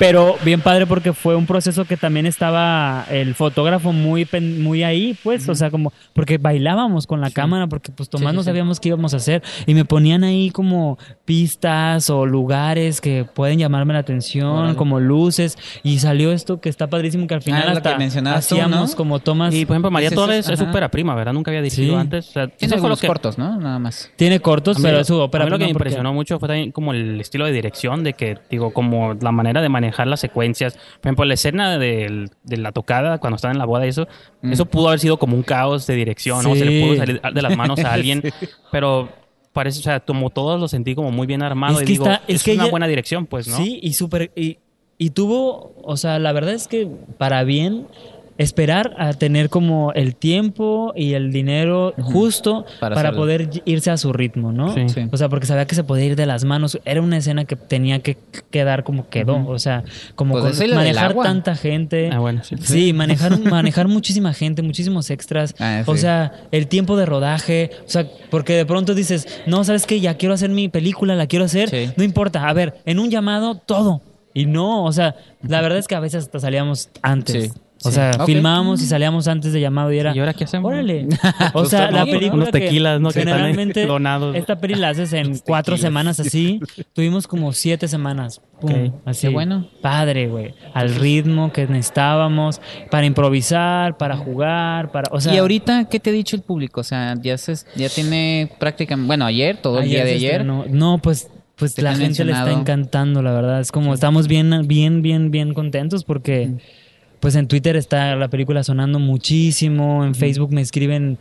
Pero 0.03 0.35
bien 0.45 0.61
padre 0.61 0.85
porque 0.85 1.13
fue 1.13 1.37
un 1.37 1.47
proceso 1.47 1.85
que 1.85 1.97
también 1.97 2.27
estaba 2.27 3.07
el 3.09 3.37
fotógrafo 3.37 3.93
muy 3.93 4.27
muy 4.61 4.83
ahí, 4.83 5.17
pues, 5.23 5.49
o 5.49 5.55
sea, 5.55 5.71
como 5.71 5.93
porque 6.13 6.39
bailábamos 6.39 7.07
con 7.07 7.21
la 7.21 7.31
cámara 7.31 7.69
porque 7.69 7.93
pues 7.93 8.09
Tomás 8.09 8.23
Sí, 8.25 8.31
sí, 8.33 8.37
no 8.37 8.43
sí. 8.43 8.47
sabíamos 8.47 8.81
qué 8.81 8.89
íbamos 8.89 9.15
a 9.15 9.19
hacer 9.19 9.45
y 9.65 9.75
me 9.75 9.85
ponían 9.85 10.25
ahí 10.25 10.51
como 10.51 10.99
pistas 11.25 12.11
o 12.11 12.27
lugares 12.27 13.01
que 13.01 13.25
pueden 13.25 13.61
llamarme 13.61 13.93
la 13.93 14.01
atención, 14.01 14.49
Órale. 14.49 14.75
como 14.75 14.99
luces 14.99 15.57
y 15.85 16.01
salió 16.01 16.33
esto 16.33 16.61
que 16.61 16.69
está 16.69 16.89
padrísimo 16.89 17.29
que 17.29 17.35
al 17.35 17.43
final 17.43 17.61
Ah, 17.61 17.67
es 17.67 17.71
lo 17.71 17.77
hasta 17.79 17.93
que 17.93 17.99
mencionabas 17.99 18.49
tú, 18.49 18.57
hacíamos 18.57 18.91
¿no? 18.91 18.97
como 18.97 19.21
tomas 19.21 19.55
Y 19.55 19.65
por 19.67 19.75
ejemplo, 19.77 19.93
María 19.93 20.11
Torres 20.11 20.49
es 20.49 20.59
súper 20.59 20.91
prima, 20.91 21.15
¿verdad? 21.15 21.33
Nunca 21.33 21.53
había 21.53 21.63
dirigido 21.63 21.95
Sí. 21.95 22.01
antes. 22.01 22.29
O 22.29 22.33
sea, 22.33 22.49
Tiene 22.49 22.75
algunos 22.75 23.01
que, 23.01 23.07
cortos, 23.07 23.39
¿no? 23.39 23.57
Nada 23.61 23.79
más. 23.79 24.11
tiene 24.17 24.41
cortos, 24.41 24.79
mí- 24.79 24.83
pero 24.83 24.99
es 24.99 25.07
su 25.07 25.17
ópera 25.17 25.45
a 25.45 25.47
mí 25.47 25.51
lo 25.53 25.59
que 25.59 25.67
me 25.67 25.73
porque- 25.73 25.91
impresionó 25.91 26.13
mucho 26.13 26.41
fue 26.41 26.49
también 26.49 26.73
como 26.73 26.93
el 26.93 27.21
estilo 27.21 27.45
de 27.47 27.53
dirección, 27.53 28.03
de 28.03 28.15
que, 28.15 28.37
digo, 28.51 28.73
como 28.73 29.15
la 29.15 29.31
manera 29.31 29.61
de 29.63 29.69
manejar 29.69 29.92
las 30.07 30.21
secuencias. 30.21 30.75
Por 30.75 31.09
ejemplo, 31.09 31.25
la 31.25 31.35
escena 31.35 31.79
del- 31.79 32.31
de 32.45 32.57
la 32.57 32.73
tocada, 32.73 33.19
cuando 33.19 33.37
están 33.37 33.53
en 33.53 33.59
la 33.59 33.65
boda 33.67 33.87
y 33.87 33.91
eso, 33.91 34.09
Mm. 34.43 34.53
eso 34.53 34.67
pudo 34.67 34.89
haber 34.89 35.01
sido 35.01 35.19
como 35.19 35.37
un 35.37 35.43
caos 35.43 35.87
de 35.87 35.95
dirección, 35.95 36.43
¿no? 36.45 36.55
Se 36.55 36.65
le 36.65 36.71
Sí. 36.73 36.85
pudo 36.87 36.97
salir 36.97 37.21
de 37.21 37.43
las 37.43 37.57
manos 37.57 37.79
a 37.81 37.93
alguien, 37.93 38.23
pero 38.73 39.09
parece, 39.53 39.81
o 39.81 39.83
sea, 39.83 40.01
como 40.01 40.31
todos 40.31 40.59
lo 40.59 40.67
sentí 40.69 40.95
como 40.95 41.11
muy 41.11 41.27
bien 41.27 41.43
armado 41.43 41.77
Es 41.77 41.83
y 41.83 41.87
que 41.87 41.93
digo, 41.93 42.05
está- 42.07 42.23
es 42.27 42.37
es, 42.37 42.43
que 42.43 42.53
una 42.55 42.63
ella- 42.65 42.71
buena 42.71 42.89
dirección, 42.89 43.27
pues, 43.27 43.49
¿no? 43.49 43.57
Sí, 43.59 43.79
y 43.83 43.93
súper. 43.93 44.33
Y, 44.35 44.59
y 44.99 45.11
tuvo, 45.11 45.75
o 45.83 45.97
sea, 45.97 46.19
la 46.19 46.33
verdad 46.33 46.55
es 46.55 46.69
que 46.69 46.89
para 47.19 47.45
bien 47.45 47.87
esperar 48.39 48.95
a 48.99 49.13
tener 49.13 49.49
como 49.49 49.93
el 49.93 50.15
tiempo 50.15 50.93
y 50.97 51.15
el 51.15 51.33
dinero 51.33 51.95
justo 51.99 52.65
Para 52.81 53.13
poder 53.13 53.51
irse 53.65 53.91
a 53.91 53.97
su 53.97 54.13
ritmo, 54.13 54.53
¿no? 54.53 54.75
Sí. 54.75 54.89
Sí. 54.89 55.07
O 55.13 55.17
sea, 55.17 55.29
porque 55.29 55.47
sabía 55.47 55.67
que 55.67 55.75
se 55.75 55.85
podía 55.85 56.07
ir 56.07 56.17
de 56.17 56.27
las 56.27 56.45
manos. 56.45 56.79
Era 56.85 57.01
una 57.03 57.17
escena 57.19 57.45
que 57.45 57.57
tenía 57.57 57.99
que 58.01 58.17
quedar 58.51 58.85
como 58.85 59.09
quedó. 59.09 59.47
O 59.47 59.59
sea, 59.59 59.85
como 60.15 60.39
Pues 60.39 60.59
con- 60.59 60.71
manejar 60.75 61.15
tanta 61.15 61.55
gente. 61.57 62.11
Ah, 62.13 62.19
bueno, 62.19 62.43
sí. 62.45 62.57
Sí, 62.61 62.93
manejar, 62.93 63.39
manejar 63.41 63.89
muchísima 63.89 64.33
gente, 64.33 64.63
muchísimos 64.63 65.11
extras. 65.11 65.55
Ah, 65.59 65.83
O 65.87 65.97
sea, 65.97 66.33
el 66.51 66.67
tiempo 66.69 66.97
de 66.97 67.07
rodaje. 67.07 67.71
O 67.87 67.89
sea, 67.91 68.07
porque 68.31 68.55
de 68.55 68.67
pronto 68.67 68.95
dices, 68.95 69.27
no, 69.47 69.65
¿sabes 69.65 69.87
qué? 69.87 70.01
Ya 70.01 70.17
quiero 70.17 70.35
hacer 70.35 70.51
mi 70.51 70.69
película, 70.69 71.15
la 71.15 71.27
quiero 71.27 71.45
hacer. 71.45 71.69
Sí. 71.69 71.91
No 71.97 72.05
importa. 72.05 72.49
A 72.49 72.53
ver, 72.53 72.75
en 72.87 72.99
un 72.99 73.11
llamado, 73.11 73.55
todo. 73.57 74.01
Y 74.35 74.47
no, 74.47 74.85
o 74.85 74.93
sea, 74.93 75.15
la 75.47 75.61
verdad 75.61 75.79
es 75.79 75.87
que 75.87 75.95
a 75.95 76.01
veces 76.01 76.25
hasta 76.25 76.41
salíamos 76.41 76.89
antes. 77.03 77.53
O 77.85 77.89
Sí. 77.91 77.97
sea, 77.97 78.13
Ok. 78.19 78.27
filmábamos 78.27 78.81
y 78.83 78.87
salíamos 78.87 79.29
antes 79.29 79.53
de 79.53 79.61
llamado 79.61 79.93
y 79.93 79.99
era. 79.99 80.15
¿Y 80.15 80.19
ahora 80.21 80.35
qué 80.35 80.45
hacemos? 80.45 80.71
Órale. 80.71 81.07
O 81.55 81.65
sea, 81.65 81.91
la 81.91 82.05
película. 82.05 82.35
unos 82.35 82.47
que 82.51 82.61
tequilas, 82.61 83.01
¿no? 83.01 83.11
Que 83.11 83.21
generalmente. 83.21 83.85
clonados. 83.85 84.37
Esta 84.37 84.57
peli 84.57 84.75
la 84.77 84.91
haces 84.91 85.13
en 85.13 85.39
cuatro 85.39 85.77
semanas 85.77 86.21
así. 86.21 86.61
Tuvimos 86.95 87.27
como 87.27 87.53
siete 87.53 87.89
semanas. 87.89 88.41
Pum, 88.61 88.71
Ok. 88.71 88.95
Así. 89.05 89.27
Qué 89.27 89.33
bueno. 89.33 89.67
Padre, 89.81 90.29
güey. 90.29 90.55
Al 90.75 90.95
ritmo 90.95 91.53
que 91.53 91.67
necesitábamos. 91.67 92.61
Para 92.91 93.07
improvisar, 93.07 93.97
para 93.97 94.17
jugar, 94.17 94.93
para. 94.93 95.09
O 95.11 95.21
sea, 95.21 95.35
y 95.35 95.39
ahorita, 95.39 95.87
¿qué 95.87 95.99
te 96.01 96.11
ha 96.11 96.13
dicho 96.13 96.37
el 96.37 96.43
público? 96.43 96.81
O 96.81 96.85
sea, 96.85 97.15
ya 97.21 97.37
se, 97.39 97.55
ya 97.77 97.89
tiene 97.89 98.51
prácticamente, 98.59 99.07
bueno, 99.07 99.25
ayer, 99.25 99.57
todo 99.57 99.81
el 99.81 99.89
día 99.89 100.05
de 100.05 100.13
ayer. 100.13 100.45
No, 100.45 100.99
pues. 100.99 101.29
Pues 101.55 101.81
la 101.81 101.95
gente 101.95 102.25
le 102.25 102.33
está 102.33 102.51
encantando, 102.51 103.23
la 103.23 103.33
verdad. 103.33 103.61
Es 103.61 103.71
como 103.71 103.95
estamos 103.95 104.27
bien, 104.27 104.67
bien, 104.67 105.01
bien, 105.01 105.31
bien 105.31 105.55
contentos 105.55 106.03
porque 106.03 106.51
pues 107.23 107.37
en 107.37 107.47
Twitter 107.47 107.77
está 107.77 108.17
la 108.17 108.27
película 108.27 108.65
sonando 108.65 108.99
muchísimo, 108.99 110.05
en 110.05 110.13
Facebook 110.17 110.53
me 110.53 110.61
escriben 110.61 111.19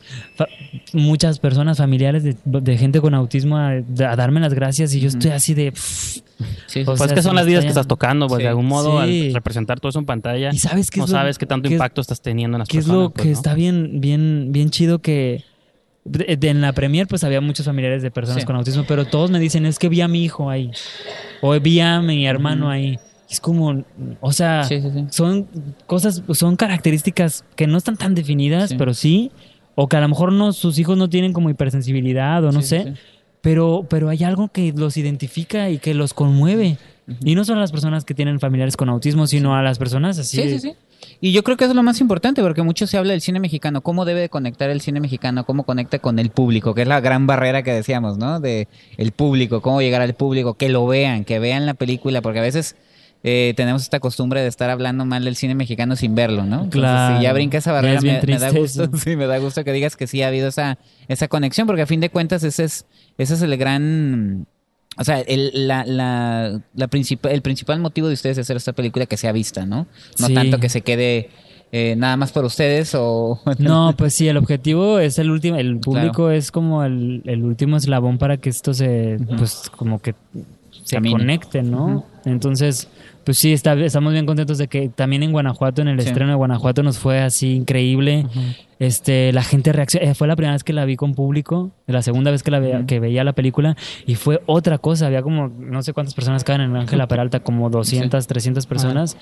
muchas 0.93 1.37
personas 1.37 1.77
familiares 1.77 2.23
de, 2.23 2.35
de 2.43 2.77
gente 2.77 2.99
con 3.01 3.13
autismo 3.13 3.57
a, 3.57 3.69
a 3.73 4.15
darme 4.15 4.39
las 4.39 4.53
gracias 4.55 4.95
y 4.95 4.99
yo 4.99 5.09
estoy 5.09 5.29
así 5.31 5.53
de... 5.53 5.71
pff, 5.71 6.17
Sí, 6.65 6.83
Pues 6.83 6.97
sea, 6.97 7.05
es 7.05 7.13
que 7.13 7.21
son 7.21 7.35
las 7.35 7.45
vidas 7.45 7.61
que 7.63 7.67
estás 7.69 7.85
tocando, 7.85 8.25
pues 8.25 8.39
Sí. 8.39 8.43
de 8.43 8.49
algún 8.49 8.65
modo 8.65 9.03
Sí. 9.05 9.27
al 9.27 9.33
representar 9.35 9.79
todo 9.79 9.91
eso 9.91 9.99
en 9.99 10.05
pantalla. 10.07 10.49
¿Y 10.51 10.57
sabes 10.57 10.89
qué 10.89 10.97
no 10.99 11.05
es 11.05 11.11
lo- 11.11 11.17
sabes 11.17 11.37
qué 11.37 11.45
tanto 11.45 11.69
qué 11.69 11.75
es- 11.75 11.77
impacto 11.77 12.01
estás 12.01 12.19
teniendo 12.19 12.55
en 12.57 12.59
las 12.61 12.69
es 12.69 12.73
personas. 12.77 12.97
lo 12.99 13.09
pues, 13.11 13.21
que 13.23 13.29
¿no? 13.29 13.37
está 13.37 13.53
bien, 13.53 14.01
bien, 14.01 14.47
bien 14.51 14.71
chido 14.71 14.99
que 15.03 15.43
de- 16.03 16.35
de- 16.35 16.49
en 16.49 16.61
la 16.61 16.73
premier 16.73 17.05
pues 17.07 17.23
había 17.23 17.41
muchos 17.41 17.67
familiares 17.67 18.01
de 18.01 18.09
personas 18.09 18.43
con 18.43 18.55
autismo, 18.55 18.85
pero 18.87 19.05
todos 19.05 19.29
me 19.29 19.39
dicen 19.39 19.67
es 19.67 19.77
que 19.77 19.87
vi 19.87 20.01
a 20.01 20.07
mi 20.07 20.23
hijo 20.23 20.49
ahí 20.49 20.71
o 21.41 21.59
vi 21.59 21.79
a 21.79 22.01
mi 22.01 22.25
hermano 22.25 22.71
ahí. 22.71 22.97
Es 23.31 23.39
como, 23.39 23.83
o 24.19 24.33
sea, 24.33 24.65
Sí, 24.65 24.81
sí, 24.81 24.89
sí. 24.93 25.05
son 25.09 25.47
cosas, 25.87 26.21
son 26.33 26.57
características 26.57 27.45
que 27.55 27.65
no 27.65 27.77
están 27.77 27.95
tan 27.95 28.13
definidas, 28.13 28.73
pero 28.77 28.93
sí, 28.93 29.31
o 29.75 29.87
que 29.87 29.95
a 29.95 30.01
lo 30.01 30.09
mejor 30.09 30.33
no, 30.33 30.51
sus 30.51 30.77
hijos 30.79 30.97
no 30.97 31.09
tienen 31.09 31.31
como 31.31 31.49
hipersensibilidad 31.49 32.43
o 32.43 32.51
no 32.51 32.61
sé, 32.61 32.93
pero, 33.39 33.85
pero 33.89 34.09
hay 34.09 34.23
algo 34.25 34.49
que 34.49 34.73
los 34.75 34.97
identifica 34.97 35.69
y 35.69 35.77
que 35.77 35.93
los 35.93 36.13
conmueve. 36.13 36.77
Y 37.23 37.35
no 37.35 37.43
solo 37.45 37.57
a 37.59 37.61
las 37.61 37.71
personas 37.71 38.05
que 38.05 38.13
tienen 38.13 38.39
familiares 38.39 38.77
con 38.77 38.87
autismo, 38.89 39.27
sino 39.27 39.55
a 39.55 39.61
las 39.61 39.79
personas 39.79 40.17
así. 40.19 40.37
Sí, 40.37 40.43
de- 40.47 40.59
sí, 40.59 40.69
sí. 40.69 40.75
Y 41.19 41.31
yo 41.31 41.43
creo 41.43 41.57
que 41.57 41.63
eso 41.63 41.71
es 41.71 41.75
lo 41.75 41.83
más 41.83 41.99
importante, 41.99 42.41
porque 42.41 42.61
mucho 42.61 42.85
se 42.85 42.97
habla 42.97 43.11
del 43.13 43.21
cine 43.21 43.39
mexicano, 43.39 43.81
cómo 43.81 44.05
debe 44.05 44.19
de 44.21 44.29
conectar 44.29 44.69
el 44.69 44.81
cine 44.81 44.99
mexicano, 44.99 45.45
cómo 45.45 45.63
conecta 45.63 45.99
con 45.99 46.19
el 46.19 46.29
público, 46.29 46.73
que 46.75 46.83
es 46.83 46.87
la 46.87 46.99
gran 47.01 47.25
barrera 47.27 47.63
que 47.63 47.71
decíamos, 47.73 48.17
¿no? 48.17 48.39
De 48.39 48.67
el 48.97 49.11
público, 49.13 49.61
cómo 49.61 49.81
llegar 49.81 50.01
al 50.01 50.13
público, 50.13 50.53
que 50.53 50.69
lo 50.69 50.85
vean, 50.85 51.23
que 51.25 51.39
vean 51.39 51.65
la 51.65 51.73
película, 51.73 52.21
porque 52.21 52.39
a 52.39 52.43
veces 52.43 52.75
eh, 53.23 53.53
tenemos 53.55 53.81
esta 53.83 53.99
costumbre 53.99 54.41
de 54.41 54.47
estar 54.47 54.69
hablando 54.69 55.05
mal 55.05 55.23
del 55.23 55.35
cine 55.35 55.53
mexicano 55.55 55.95
sin 55.95 56.15
verlo, 56.15 56.43
¿no? 56.43 56.55
Entonces, 56.63 56.81
Claro. 56.81 57.17
si 57.17 57.23
ya 57.23 57.33
brinca 57.33 57.57
esa 57.59 57.71
barrera, 57.71 57.97
es 57.99 58.03
me, 58.03 58.21
me 58.25 58.39
da 58.39 58.49
gusto, 58.51 58.89
sí, 58.97 59.15
me 59.15 59.27
da 59.27 59.37
gusto 59.37 59.63
que 59.63 59.71
digas 59.73 59.95
que 59.95 60.07
sí 60.07 60.21
ha 60.23 60.27
habido 60.27 60.47
esa, 60.47 60.77
esa 61.07 61.27
conexión, 61.27 61.67
porque 61.67 61.83
a 61.83 61.87
fin 61.87 61.99
de 61.99 62.09
cuentas 62.09 62.43
ese 62.43 62.63
es, 62.63 62.85
ese 63.17 63.33
es 63.35 63.41
el 63.41 63.55
gran 63.57 64.47
o 64.97 65.03
sea, 65.05 65.19
el, 65.21 65.67
la, 65.67 65.85
la, 65.85 66.59
la 66.75 66.87
princip- 66.89 67.29
el 67.29 67.41
principal 67.41 67.79
motivo 67.79 68.07
de 68.09 68.13
ustedes 68.13 68.35
de 68.35 68.41
hacer 68.41 68.57
esta 68.57 68.73
película 68.73 69.05
que 69.05 69.15
sea 69.15 69.31
vista, 69.31 69.65
¿no? 69.65 69.87
No 70.19 70.27
Sí. 70.27 70.33
tanto 70.33 70.59
que 70.59 70.67
se 70.67 70.81
quede 70.81 71.29
eh, 71.71 71.95
nada 71.97 72.17
más 72.17 72.33
por 72.33 72.43
ustedes 72.43 72.93
o... 72.93 73.39
No, 73.59 73.93
pues 73.97 74.13
sí, 74.15 74.27
el 74.27 74.35
objetivo 74.35 74.99
es 74.99 75.17
el 75.17 75.31
último, 75.31 75.55
el 75.57 75.79
público 75.79 76.29
es 76.29 76.51
como 76.51 76.83
el, 76.83 77.21
el 77.25 77.41
último 77.43 77.77
eslabón 77.77 78.17
para 78.17 78.35
que 78.35 78.49
esto 78.49 78.73
se, 78.73 79.17
pues 79.37 79.71
como 79.77 79.99
que 80.01 80.13
se 80.83 80.95
Camine. 80.97 81.17
conecte, 81.17 81.63
¿no? 81.63 82.05
Entonces, 82.25 82.89
pues 83.23 83.37
sí, 83.37 83.53
está, 83.53 83.73
estamos 83.73 84.13
bien 84.13 84.25
contentos 84.25 84.57
de 84.57 84.67
que 84.67 84.89
también 84.89 85.21
en 85.23 85.31
Guanajuato, 85.31 85.81
en 85.81 85.87
el 85.89 86.01
Sí. 86.01 86.07
estreno 86.07 86.31
de 86.31 86.35
Guanajuato 86.35 86.81
nos 86.83 86.97
fue 86.97 87.19
así 87.19 87.53
increíble. 87.55 88.25
Este, 88.79 89.31
la 89.31 89.43
gente 89.43 89.71
reacciona, 89.71 90.15
fue 90.15 90.27
la 90.27 90.35
primera 90.35 90.53
vez 90.53 90.63
que 90.63 90.73
la 90.73 90.85
vi 90.85 90.95
con 90.95 91.13
público, 91.13 91.69
la 91.85 92.01
segunda 92.01 92.31
vez 92.31 92.41
que 92.41 92.49
la 92.49 92.57
veía, 92.57 92.83
que 92.87 92.99
veía 92.99 93.23
la 93.23 93.33
película 93.33 93.77
y 94.07 94.15
fue 94.15 94.41
otra 94.47 94.79
cosa, 94.79 95.05
había 95.05 95.21
como 95.21 95.49
no 95.49 95.83
sé 95.83 95.93
cuántas 95.93 96.15
personas 96.15 96.43
caben 96.43 96.61
en 96.61 96.75
Ángela 96.75 97.07
Peralta, 97.07 97.41
como 97.41 97.69
200, 97.69 98.25
300 98.25 98.65
personas 98.65 99.17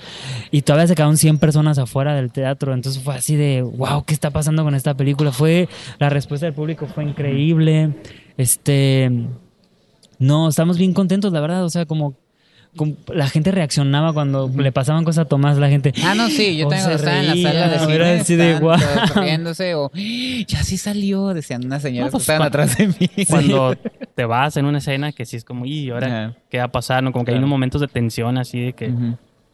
y 0.50 0.62
todavía 0.62 0.86
se 0.86 0.94
quedaron 0.94 1.18
100 1.18 1.36
personas 1.38 1.78
afuera 1.78 2.14
del 2.14 2.32
teatro, 2.32 2.72
entonces 2.72 3.02
fue 3.02 3.14
así 3.16 3.36
de, 3.36 3.60
wow, 3.60 4.02
¿qué 4.06 4.14
está 4.14 4.30
pasando 4.30 4.64
con 4.64 4.74
esta 4.74 4.94
película? 4.94 5.30
Fue 5.30 5.68
la 5.98 6.08
respuesta 6.08 6.46
del 6.46 6.54
público 6.54 6.86
fue 6.86 7.04
increíble. 7.04 7.90
Este 8.38 9.10
no, 10.18 10.48
estamos 10.48 10.76
bien 10.78 10.92
contentos, 10.92 11.32
la 11.32 11.40
verdad, 11.40 11.64
o 11.64 11.70
sea, 11.70 11.86
como 11.86 12.14
la 13.08 13.28
gente 13.28 13.50
reaccionaba 13.50 14.12
cuando 14.12 14.48
le 14.56 14.70
pasaban 14.72 15.04
cosas 15.04 15.26
a 15.26 15.28
Tomás, 15.28 15.58
la 15.58 15.68
gente. 15.68 15.92
Ah, 16.04 16.14
no, 16.14 16.28
sí, 16.28 16.56
yo 16.56 16.66
o 16.66 16.70
también 16.70 16.92
estaba 16.92 17.18
en 17.20 17.26
la 17.26 17.50
sala 17.50 17.68
de 17.68 17.78
cine, 17.80 17.94
era 17.94 18.20
así 18.20 18.36
de 18.36 18.58
guau. 18.58 18.78
riéndose 19.16 19.74
o 19.74 19.90
ya 19.92 20.62
sí 20.62 20.76
salió, 20.78 21.34
decían 21.34 21.64
unas 21.64 21.82
señoras 21.82 22.12
No, 22.12 22.18
pues, 22.18 22.26
que 22.26 22.32
estaban 22.32 22.50
cuando- 22.50 22.62
atrás 22.62 22.78
de 22.78 22.86
mí. 22.86 23.24
Cuando 23.28 23.76
te 24.14 24.24
vas 24.24 24.56
en 24.56 24.66
una 24.66 24.78
escena 24.78 25.12
que 25.12 25.26
sí 25.26 25.36
es 25.36 25.44
como, 25.44 25.66
y 25.66 25.90
ahora 25.90 26.36
qué 26.48 26.58
va 26.58 26.64
a 26.64 26.72
pasar, 26.72 27.02
¿no? 27.02 27.12
Como 27.12 27.24
que 27.24 27.32
hay 27.32 27.38
unos 27.38 27.50
momentos 27.50 27.80
de 27.80 27.88
tensión 27.88 28.38
así 28.38 28.60
de 28.60 28.72
que 28.72 28.92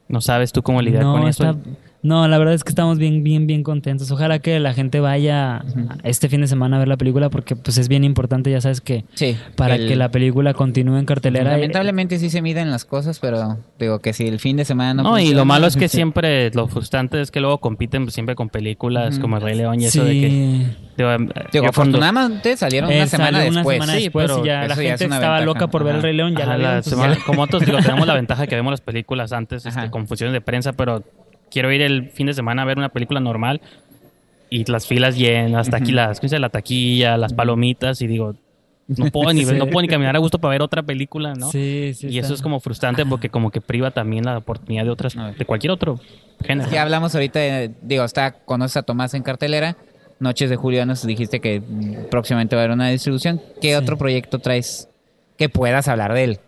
no 0.09 0.21
sabes 0.21 0.53
tú 0.53 0.63
cómo 0.63 0.83
lidiar 0.83 1.03
no, 1.03 1.15
con 1.15 1.27
eso. 1.27 1.51
está- 1.51 1.61
no, 2.03 2.29
la 2.29 2.39
verdad 2.39 2.55
es 2.55 2.63
que 2.63 2.69
estamos 2.71 2.99
bien, 2.99 3.25
bien, 3.25 3.47
bien 3.47 3.63
contentos. 3.63 4.11
Ojalá 4.11 4.39
que 4.39 4.61
la 4.61 4.75
gente 4.75 5.01
vaya 5.01 5.65
este 6.05 6.29
fin 6.29 6.41
de 6.41 6.47
semana 6.47 6.77
a 6.77 6.79
ver 6.79 6.89
la 6.89 6.97
película 6.97 7.31
porque 7.31 7.57
pues 7.57 7.79
es 7.79 7.89
bien 7.89 8.05
importante, 8.05 8.51
ya 8.51 8.61
sabes 8.61 8.81
que 8.81 9.05
Sí. 9.15 9.37
para 9.57 9.75
el- 9.75 9.89
que 9.89 9.97
la 9.97 10.11
película 10.11 10.55
continúe 10.55 10.97
en 10.99 11.05
cartelera. 11.07 11.51
eh, 11.51 11.59
Lamentablemente 11.61 12.19
sí 12.19 12.31
se 12.31 12.43
miden 12.43 12.71
las 12.71 12.85
cosas, 12.85 13.19
pero 13.19 13.59
digo 13.79 13.99
que 13.99 14.13
si 14.13 14.27
el 14.29 14.39
fin 14.39 14.57
de 14.57 14.65
semana 14.65 14.95
no 14.95 15.03
No, 15.03 15.19
y 15.19 15.35
lo 15.35 15.45
malo 15.45 15.67
es 15.67 15.77
que 15.77 15.89
sí. 15.89 15.97
siempre, 15.97 16.51
lo 16.53 16.69
frustrante 16.69 17.21
es 17.21 17.31
que 17.31 17.41
luego 17.41 17.59
compiten 17.59 18.05
pues, 18.05 18.15
siempre 18.15 18.35
con 18.37 18.49
películas 18.51 19.19
como 19.19 19.37
El 19.39 19.43
Rey 19.43 19.57
León 19.57 19.77
y 19.81 19.89
sí. 19.89 19.99
eso 19.99 20.05
de 20.05 20.13
que... 20.13 20.87
Digo, 20.97 21.11
cuando- 21.11 21.69
afortunadamente 21.69 22.57
salieron 22.57 22.89
una 22.91 23.05
Eh, 23.05 23.07
semana 23.07 23.39
salió 23.39 23.51
una 23.51 23.61
después. 23.61 23.75
semana 23.77 23.93
Sí, 23.99 24.03
después 24.05 24.27
pero 24.29 24.43
y 24.45 24.47
ya 24.47 24.61
la 24.61 24.67
eso 24.73 24.83
ya 24.83 24.95
es 24.95 25.01
gente 25.01 25.15
estaba 25.15 25.35
ventaja. 25.41 25.45
loca 25.45 25.67
por 25.69 25.85
ver 25.85 25.97
el. 25.97 26.03
Rey 26.03 26.17
León, 26.17 26.35
ya 26.37 26.45
Ajá, 26.45 26.53
la 26.53 26.57
la 26.57 26.59
vieron, 26.69 26.83
pues, 26.83 26.91
semana- 26.95 27.15
ya. 27.19 27.25
como 27.27 27.43
otros, 27.43 27.67
digo, 27.67 27.79
tenemos 27.79 28.07
la 28.07 28.15
ventaja 28.15 28.47
que 28.47 28.55
vemos 28.55 28.71
las 28.71 28.81
películas 28.81 29.33
antes 29.33 29.67
este, 29.67 29.91
con 29.91 30.07
funciones 30.07 30.33
de 30.33 30.41
prensa, 30.41 30.73
pero 30.73 31.03
quiero 31.57 31.73
ir 31.73 31.81
el 31.81 32.11
fin 32.11 32.27
de 32.27 32.35
semana 32.35 32.61
a 32.61 32.65
ver 32.67 32.77
una 32.77 32.91
película 32.91 33.19
normal 33.19 33.63
y 34.51 34.71
las 34.71 34.87
filas 34.87 35.17
llenas, 35.17 35.63
hasta 35.67 35.79
aquí 35.79 35.87
Ujú. 35.93 35.95
las, 35.97 36.21
¿cómo 36.21 36.29
se 36.29 36.37
dice? 36.37 36.39
la 36.39 36.51
taquilla, 36.51 37.17
las 37.17 37.33
palomitas 37.33 38.03
y 38.03 38.07
digo, 38.07 38.35
no 38.89 39.07
puedo 39.11 39.33
ni, 39.33 39.45
Sí. 39.47 39.55
no 39.57 39.67
puedo 39.67 39.81
ni 39.81 39.89
caminar 39.89 40.15
a 40.15 40.19
gusto 40.19 40.39
para 40.39 40.53
ver 40.53 40.61
otra 40.61 40.83
película, 40.83 41.35
¿no? 41.35 41.51
Sí, 41.51 41.93
sí, 41.95 42.09
y 42.09 42.19
eso 42.19 42.27
está. 42.27 42.35
es 42.35 42.43
como 42.43 42.61
frustrante 42.61 43.07
porque 43.07 43.31
como 43.31 43.51
que 43.51 43.63
priva 43.63 43.91
también 43.91 44.25
la 44.27 44.37
oportunidad 44.37 44.85
de 44.85 44.91
otras, 44.91 45.17
de 45.39 45.45
cualquier 45.47 45.71
otro 45.71 45.99
género. 46.45 46.71
Ya 46.71 46.83
hablamos 46.83 47.15
ahorita, 47.15 47.39
de- 47.41 47.71
digo, 47.81 48.05
está, 48.05 48.33
conoces 48.33 48.77
a 48.77 48.83
Tomás 48.83 49.15
en 49.15 49.23
cartelera. 49.23 49.79
Noches 50.21 50.51
de 50.51 50.57
Julio 50.57 50.85
nos 50.85 51.07
dijiste 51.07 51.41
que 51.41 51.63
próximamente 52.11 52.55
va 52.55 52.63
a 52.63 52.65
haber 52.67 52.75
una 52.75 52.89
distribución. 52.91 53.41
¿Qué 53.63 53.71
Sí. 53.71 53.75
otro 53.75 53.97
proyecto 53.99 54.39
traes 54.39 54.89
que 55.39 55.49
puedas 55.49 55.89
hablar 55.89 56.13
de 56.13 56.25
él? 56.25 56.39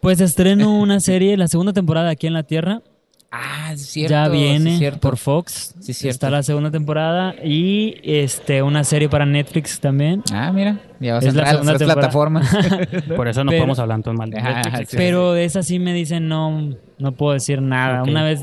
Pues 0.00 0.20
estreno 0.20 0.78
una 0.78 1.00
serie, 1.00 1.36
la 1.36 1.48
segunda 1.48 1.72
temporada 1.72 2.10
aquí 2.10 2.26
en 2.26 2.32
la 2.32 2.42
Tierra. 2.42 2.82
Ah, 3.30 3.72
es 3.74 3.82
cierto. 3.86 4.10
ya 4.10 4.24
sí, 4.26 4.30
viene 4.32 4.72
es 4.72 4.78
cierto. 4.78 5.00
por 5.00 5.18
Fox. 5.18 5.74
Sí, 5.80 5.92
es 5.92 5.98
cierto. 5.98 6.14
Está 6.14 6.30
la 6.30 6.42
segunda 6.42 6.70
temporada 6.70 7.34
y 7.44 7.96
este 8.02 8.62
una 8.62 8.84
serie 8.84 9.10
para 9.10 9.26
Netflix 9.26 9.80
también. 9.80 10.22
Ah, 10.32 10.50
mira, 10.50 10.78
ya 10.98 11.14
vas 11.14 11.24
Es 11.24 11.34
a 11.34 11.36
la 11.36 11.40
entrar 11.42 11.46
a 11.48 11.52
las 11.52 11.78
segunda 11.78 11.94
plataformas. 11.94 12.56
Por 13.16 13.28
eso 13.28 13.44
no 13.44 13.50
Pero- 13.50 13.60
podemos 13.60 13.78
hablar 13.80 14.00
mal 14.14 14.30
de 14.30 14.38
Ajá, 14.38 14.62
Netflix. 14.62 14.90
sí. 14.92 14.96
Pero 14.96 15.34
de 15.34 15.44
esa 15.44 15.62
sí 15.62 15.78
me 15.78 15.92
dicen 15.92 16.26
no, 16.26 16.74
no 16.98 17.12
puedo 17.12 17.34
decir 17.34 17.60
nada. 17.60 18.02
Una 18.02 18.24
vez 18.24 18.40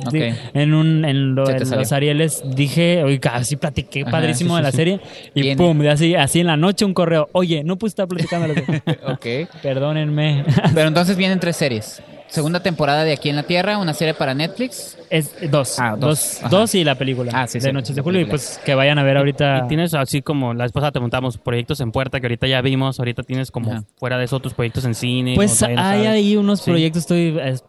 en 0.54 0.74
un 0.76 1.04
en, 1.04 1.34
lo- 1.34 1.50
en 1.50 1.68
los 1.68 1.92
Arieles 1.92 2.44
dije, 2.56 3.04
oye, 3.04 3.20
casi 3.20 3.56
platiqué 3.56 4.04
Ajá, 4.04 4.12
padrísimo 4.12 4.56
de 4.56 4.62
la 4.62 4.70
sí. 4.70 4.78
serie 4.78 5.00
y 5.34 5.42
Bien. 5.42 5.58
pum, 5.58 5.80
de 5.80 5.90
así 5.90 6.14
así 6.14 6.42
en 6.42 6.48
la 6.48 6.58
noche 6.58 6.86
un 6.86 6.94
correo, 6.94 7.28
oye, 7.32 7.64
no 7.64 7.78
pude 7.78 7.90
estar 7.90 8.08
platicando. 8.08 8.50
de 8.50 8.54
la 8.54 8.66
serie". 8.66 8.84
ok. 9.48 9.50
Perdónenme. 9.64 10.46
Pero 10.76 10.88
entonces 10.90 11.18
vienen 11.18 11.40
tres 11.40 11.56
series. 11.58 12.04
Segunda 12.28 12.62
temporada 12.62 13.04
de 13.04 13.14
Aquí 13.14 13.30
en 13.30 13.36
la 13.38 13.44
Tierra, 13.44 13.78
una 13.78 13.94
serie 13.94 14.14
para 14.14 14.34
Netflix. 14.34 14.98
Es 15.10 15.34
dos, 15.50 15.80
Ah, 15.80 15.96
dos. 15.98 16.42
dos, 16.50 16.76
y 16.76 16.84
la 16.84 16.96
película 16.96 17.32
Ah, 17.34 17.48
sí, 17.48 17.60
de 17.60 17.68
sí, 17.68 17.72
Noches 17.72 17.96
de 17.96 18.02
Julio 18.02 18.20
y 18.22 18.26
pues 18.26 18.60
que 18.66 18.76
vayan 18.76 18.98
a 19.00 19.04
ver 19.04 19.18
ahorita. 19.18 19.62
Y 19.64 19.68
tienes 19.68 19.94
así 19.94 20.22
como 20.22 20.54
la 20.54 20.66
esposa 20.66 20.88
te 20.88 20.94
preguntamos 20.94 21.38
proyectos 21.38 21.80
en 21.80 21.92
puerta 21.92 22.20
que 22.20 22.26
ahorita 22.26 22.48
ya 22.48 22.62
vimos, 22.62 23.00
ahorita 23.00 23.24
tienes 23.24 23.52
como 23.52 23.72
Ajá. 23.72 23.84
fuera 23.98 24.18
de 24.18 24.26
eso 24.26 24.36
otros 24.38 24.54
proyectos 24.54 24.84
en 24.86 24.96
cine. 24.96 25.34
Pues 25.36 25.62
hay 25.64 25.78
ahí 26.08 26.36
unos 26.36 26.60
Sí. 26.62 26.72
proyectos, 26.72 27.02
estoy, 27.04 27.38
es- 27.42 27.64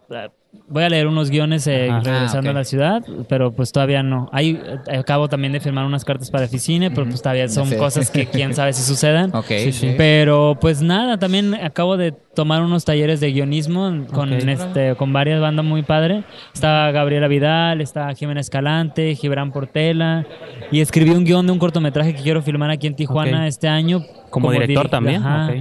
voy 0.69 0.83
a 0.83 0.89
leer 0.89 1.07
unos 1.07 1.29
guiones 1.29 1.65
eh, 1.67 1.89
Ajá. 1.89 2.01
regresando 2.01 2.49
Ah, 2.49 2.51
a 2.51 2.55
la 2.55 2.63
ciudad, 2.63 3.03
pero 3.29 3.51
pues 3.51 3.71
todavía 3.71 4.03
no. 4.03 4.29
Ahí 4.33 4.59
eh, 4.87 4.97
acabo 4.97 5.29
también 5.29 5.53
de 5.53 5.59
firmar 5.59 5.85
unas 5.85 6.03
cartas 6.03 6.29
para 6.29 6.45
Eficine, 6.45 6.91
pero 6.91 7.05
pues 7.07 7.21
todavía 7.21 7.47
son 7.47 7.67
Sí. 7.67 7.75
cosas 7.75 8.09
que 8.11 8.25
quién 8.25 8.53
sabe 8.53 8.73
si 8.73 8.83
sucedan. 8.83 9.31
Ok. 9.33 9.45
Sí, 9.47 9.71
sí. 9.71 9.93
Pero 9.97 10.57
pues 10.59 10.81
nada, 10.81 11.17
también 11.17 11.53
acabo 11.55 11.95
de 11.97 12.11
tomar 12.11 12.61
unos 12.61 12.85
talleres 12.85 13.19
de 13.19 13.31
guionismo 13.31 14.05
con 14.13 14.31
este 14.33 14.95
con 14.95 15.11
varias 15.13 15.39
bandas 15.41 15.65
muy 15.65 15.83
padre. 15.83 16.23
Está 16.53 16.91
Gabriela 16.91 17.27
Vidal, 17.27 17.81
está 17.81 18.13
Jimena 18.13 18.41
Escalante, 18.41 19.15
Gibran 19.15 19.51
Portela 19.51 20.25
y 20.71 20.81
escribí 20.81 21.11
un 21.11 21.23
guion 21.23 21.45
de 21.45 21.51
un 21.53 21.59
cortometraje 21.59 22.13
que 22.13 22.21
quiero 22.21 22.41
filmar 22.41 22.69
aquí 22.71 22.87
en 22.87 22.95
Tijuana 22.95 23.47
este 23.47 23.67
año. 23.67 24.01
Como 24.29 24.51
director 24.51 24.89
también, 24.89 25.23
Ajá. 25.23 25.53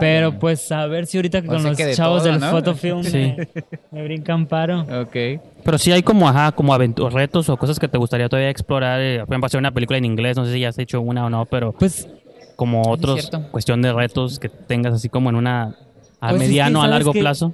Pero 0.00 0.38
pues 0.38 0.70
a 0.72 0.86
ver 0.86 1.06
si 1.06 1.18
ahorita 1.18 1.38
O 1.38 1.44
con 1.46 1.60
sea 1.60 1.70
los 1.86 1.96
chavos 1.96 2.22
todo, 2.22 2.32
del 2.32 2.40
¿no? 2.40 2.50
fotofilm 2.50 3.02
Sí. 3.04 3.12
me, 3.36 3.48
me 3.92 4.02
brincan 4.04 4.46
paro. 4.46 4.80
Ok. 4.82 5.40
Pero 5.64 5.78
sí 5.78 5.92
hay 5.92 6.02
como, 6.02 6.28
ajá, 6.28 6.52
como 6.52 6.74
aventu- 6.74 7.10
retos 7.10 7.48
o 7.48 7.56
cosas 7.56 7.78
que 7.78 7.88
te 7.88 7.98
gustaría 7.98 8.28
todavía 8.28 8.50
explorar. 8.50 9.00
eh, 9.00 9.20
por 9.20 9.34
ejemplo, 9.34 9.46
hacer 9.46 9.58
una 9.58 9.70
película 9.72 9.98
en 9.98 10.04
inglés, 10.04 10.36
no 10.36 10.44
sé 10.44 10.52
si 10.54 10.60
ya 10.60 10.70
has 10.70 10.78
hecho 10.78 11.00
una 11.00 11.26
o 11.26 11.30
no, 11.30 11.44
pero 11.46 11.72
Pues 11.72 12.08
como 12.56 12.82
otros, 12.90 13.30
cuestión 13.52 13.80
de 13.82 13.92
retos 13.92 14.38
que 14.38 14.48
tengas 14.48 14.94
así 14.94 15.08
como 15.08 15.30
en 15.30 15.36
una, 15.36 15.62
a 16.20 16.30
Pues 16.30 16.32
es 16.32 16.38
que, 16.40 16.48
mediano, 16.48 16.80
a 16.80 16.86
¿sabes 16.86 16.94
largo 16.94 17.12
plazo. 17.12 17.52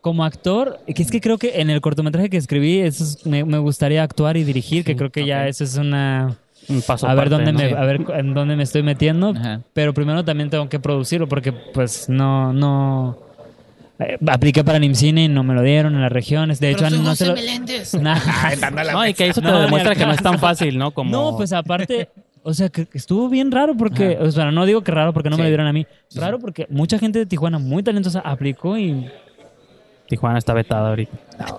como 0.00 0.24
actor, 0.24 0.78
que 0.94 1.02
es 1.02 1.10
que 1.10 1.20
creo 1.20 1.36
que 1.36 1.60
en 1.60 1.68
el 1.68 1.80
cortometraje 1.82 2.30
que 2.30 2.36
escribí, 2.38 2.78
eso 2.78 3.04
es- 3.04 3.26
me, 3.26 3.44
me 3.44 3.58
gustaría 3.58 4.02
actuar 4.02 4.36
y 4.38 4.44
dirigir, 4.44 4.82
que 4.84 4.96
creo 4.96 5.10
que 5.10 5.26
ya 5.26 5.46
eso 5.46 5.62
es 5.64 5.76
una... 5.76 6.36
Un 6.68 6.82
paso 6.82 7.06
a 7.06 7.14
ver 7.14 7.26
aparte, 7.28 7.44
dónde 7.44 7.52
¿no? 7.52 7.58
me, 7.58 7.68
Sí. 7.68 7.74
a 7.74 7.80
ver 7.84 8.00
en 8.18 8.34
dónde 8.34 8.56
me 8.56 8.62
estoy 8.62 8.82
metiendo, 8.82 9.30
Ajá. 9.30 9.60
pero 9.72 9.94
primero 9.94 10.24
también 10.24 10.50
tengo 10.50 10.68
que 10.68 10.78
producirlo 10.80 11.28
porque 11.28 11.52
pues 11.52 12.08
no 12.08 12.52
no 12.52 13.18
eh, 13.98 14.18
apliqué 14.28 14.62
para 14.64 14.78
Nimcine 14.78 15.24
y 15.24 15.28
no 15.28 15.42
me 15.42 15.54
lo 15.54 15.62
dieron 15.62 15.94
en 15.94 16.02
las 16.02 16.12
regiones. 16.12 16.60
De 16.60 16.70
hecho, 16.70 16.88
no 16.90 17.14
se 17.14 17.26
lo 17.26 17.34
Nah. 18.00 18.18
No, 18.92 19.06
y 19.06 19.14
que 19.14 19.28
eso 19.28 19.40
te 19.40 19.48
No, 19.48 19.60
demuestra 19.60 19.94
que 19.94 20.04
no 20.04 20.12
es 20.12 20.22
tan 20.22 20.38
fácil, 20.38 20.76
¿no? 20.76 20.90
Como... 20.90 21.10
No, 21.10 21.36
pues 21.36 21.52
aparte, 21.52 22.08
o 22.42 22.52
sea, 22.52 22.68
que 22.68 22.86
estuvo 22.92 23.28
bien 23.28 23.50
raro 23.50 23.74
porque, 23.76 24.18
o 24.20 24.30
sea, 24.30 24.50
no 24.50 24.66
digo 24.66 24.82
que 24.82 24.92
raro 24.92 25.12
porque 25.12 25.30
no 25.30 25.36
me 25.36 25.44
lo 25.44 25.48
dieron 25.48 25.66
a 25.66 25.72
mí. 25.72 25.86
Raro 26.14 26.38
porque 26.38 26.66
mucha 26.68 26.98
gente 26.98 27.18
de 27.20 27.26
Tijuana 27.26 27.58
muy 27.58 27.82
talentosa 27.82 28.20
aplicó 28.20 28.76
y 28.76 29.06
Tijuana 30.08 30.38
está 30.38 30.52
vetada 30.52 30.90
ahorita. 30.90 31.16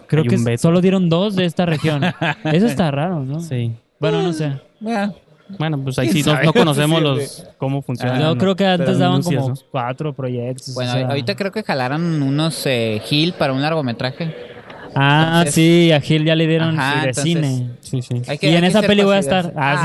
creo 0.08 0.24
que 0.24 0.38
veto. 0.38 0.62
solo 0.62 0.80
dieron 0.80 1.10
dos 1.10 1.36
de 1.36 1.46
esta 1.46 1.65
región. 1.65 2.04
Eso 2.46 2.67
está 2.67 2.91
raro, 2.91 3.24
¿no? 3.24 3.39
Sí. 3.39 3.74
Bueno, 4.00 4.22
no 4.24 4.34
sé. 4.34 4.52
Bueno, 4.80 5.16
Bueno, 5.58 5.80
pues 5.84 5.98
ahí 6.00 6.10
¿Quién 6.10 6.24
sí 6.24 6.30
no, 6.30 6.42
no 6.44 6.54
conocemos 6.54 7.02
los 7.02 7.46
cómo 7.58 7.82
funciona. 7.82 8.20
Yo 8.20 8.38
creo 8.38 8.56
que 8.56 8.66
antes 8.66 9.00
daban 9.00 9.22
como 9.24 9.50
¿no? 9.50 9.54
cuatro 9.72 10.14
proyectos. 10.14 10.74
bueno 10.74 10.92
o 10.92 10.94
sea. 10.96 11.08
ahorita 11.08 11.36
creo 11.36 11.52
que 11.52 11.64
jalaron 11.64 12.22
unos 12.22 12.66
eh, 12.66 13.02
Gil 13.06 13.34
para 13.34 13.54
un 13.54 13.62
largometraje. 13.62 14.36
Ah, 14.96 15.40
entonces- 15.40 15.54
sí, 15.54 15.92
a 15.92 16.02
Gil 16.02 16.26
ya 16.26 16.36
le 16.36 16.48
dieron 16.48 16.78
Ajá, 16.80 16.92
y 16.98 17.02
de 17.02 17.08
entonces- 17.10 17.24
cine. 17.24 17.70
Sí, 17.89 18.02
sí. 18.02 18.21
Hay 18.28 18.38
Y 18.41 18.56
en 18.56 18.63
esa 18.63 18.82
peli 18.82 19.04
voy 19.04 19.15
a 19.15 19.19
estar. 19.19 19.54
Ah, 19.56 19.76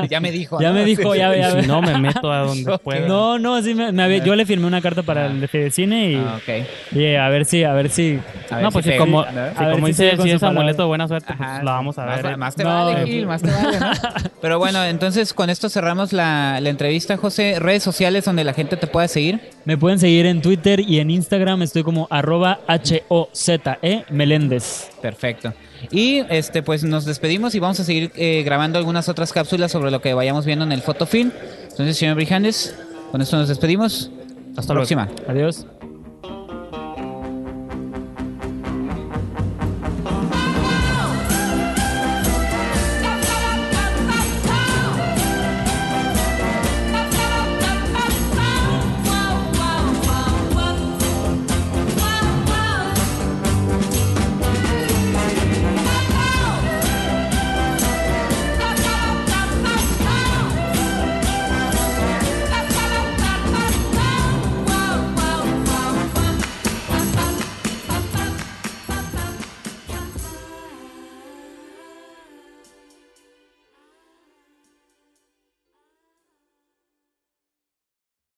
Ah, 0.00 0.06
ya 0.08 0.20
me 0.20 0.30
dijo. 0.30 0.60
Ya 0.60 0.68
¿no? 0.68 0.74
me 0.74 0.84
dijo, 0.84 1.14
ya, 1.14 1.34
ya, 1.34 1.58
Y 1.58 1.62
si 1.62 1.68
no, 1.68 1.80
me 1.82 1.96
meto 1.98 2.30
a 2.32 2.38
donde 2.40 2.70
Ok. 2.72 2.82
pueda. 2.82 3.06
No, 3.08 3.38
no, 3.38 3.60
sí 3.62 3.74
me, 3.74 3.92
me 3.92 4.02
había- 4.02 4.22
yo 4.24 4.34
le 4.36 4.44
firmé 4.46 4.66
una 4.66 4.80
carta 4.80 5.02
para 5.02 5.26
el 5.26 5.40
de 5.40 5.70
cine 5.70 6.10
y, 6.12 6.14
Ah, 6.16 6.36
ok. 6.36 6.66
y 6.96 7.14
a 7.14 7.28
ver 7.28 7.44
si, 7.44 7.64
a 7.64 7.72
ver 7.72 7.88
si. 7.90 8.18
A 8.50 8.56
ver 8.56 8.64
No, 8.64 8.70
si 8.70 8.72
pues 8.74 8.86
pega. 8.86 8.98
como, 8.98 9.24
como 9.24 9.86
si 9.86 9.92
dice, 9.92 10.16
si 10.22 10.30
es 10.30 10.42
amuleto 10.42 10.86
buena 10.86 11.08
suerte, 11.08 11.32
pues 11.36 11.48
Ajá. 11.48 11.62
la 11.62 11.72
vamos 11.72 11.98
a 11.98 12.04
Más, 12.06 12.22
ver. 12.22 12.36
más 12.36 12.54
te 12.54 12.64
No, 12.64 12.84
vale, 12.86 13.02
eh, 13.02 13.06
Gil, 13.06 13.26
más 13.26 13.42
te 13.42 13.50
vale, 13.50 13.78
¿no? 13.80 13.90
Pero 14.40 14.58
bueno, 14.58 14.84
entonces 14.84 15.32
con 15.34 15.50
esto 15.50 15.68
cerramos 15.68 16.12
la, 16.12 16.58
la 16.60 16.68
entrevista, 16.70 17.16
José. 17.16 17.56
Redes 17.58 17.82
sociales 17.82 18.24
donde 18.24 18.44
la 18.44 18.52
gente 18.54 18.76
te 18.76 18.86
pueda 18.86 19.08
seguir. 19.08 19.40
Me 19.64 19.76
pueden 19.78 19.98
seguir 19.98 20.26
en 20.26 20.40
Twitter 20.42 20.80
y 20.80 20.98
en 21.00 21.10
Instagram. 21.10 21.62
Estoy 21.62 21.82
como 21.82 22.06
arroba 22.10 22.60
H-O-Z-E 22.66 24.04
Meléndez. 24.10 24.90
Perfecto. 25.02 25.52
Y 25.90 26.22
este, 26.28 26.62
pues 26.62 26.84
nos 26.84 27.04
despedimos 27.04 27.54
y 27.54 27.58
vamos 27.58 27.80
a 27.80 27.84
seguir 27.84 28.12
eh, 28.16 28.42
grabando 28.44 28.78
algunas 28.78 29.08
otras 29.08 29.32
cápsulas 29.32 29.72
sobre 29.72 29.90
lo 29.90 30.00
que 30.00 30.14
vayamos 30.14 30.44
viendo 30.44 30.64
en 30.64 30.72
el 30.72 30.82
fotofilm. 30.82 31.32
Entonces, 31.70 31.96
señor 31.96 32.16
Brijandes, 32.16 32.74
con 33.10 33.20
esto 33.22 33.36
nos 33.36 33.48
despedimos. 33.48 34.10
Hasta 34.56 34.74
luego. 34.74 34.86
próxima. 34.86 35.08
Adiós. 35.28 35.66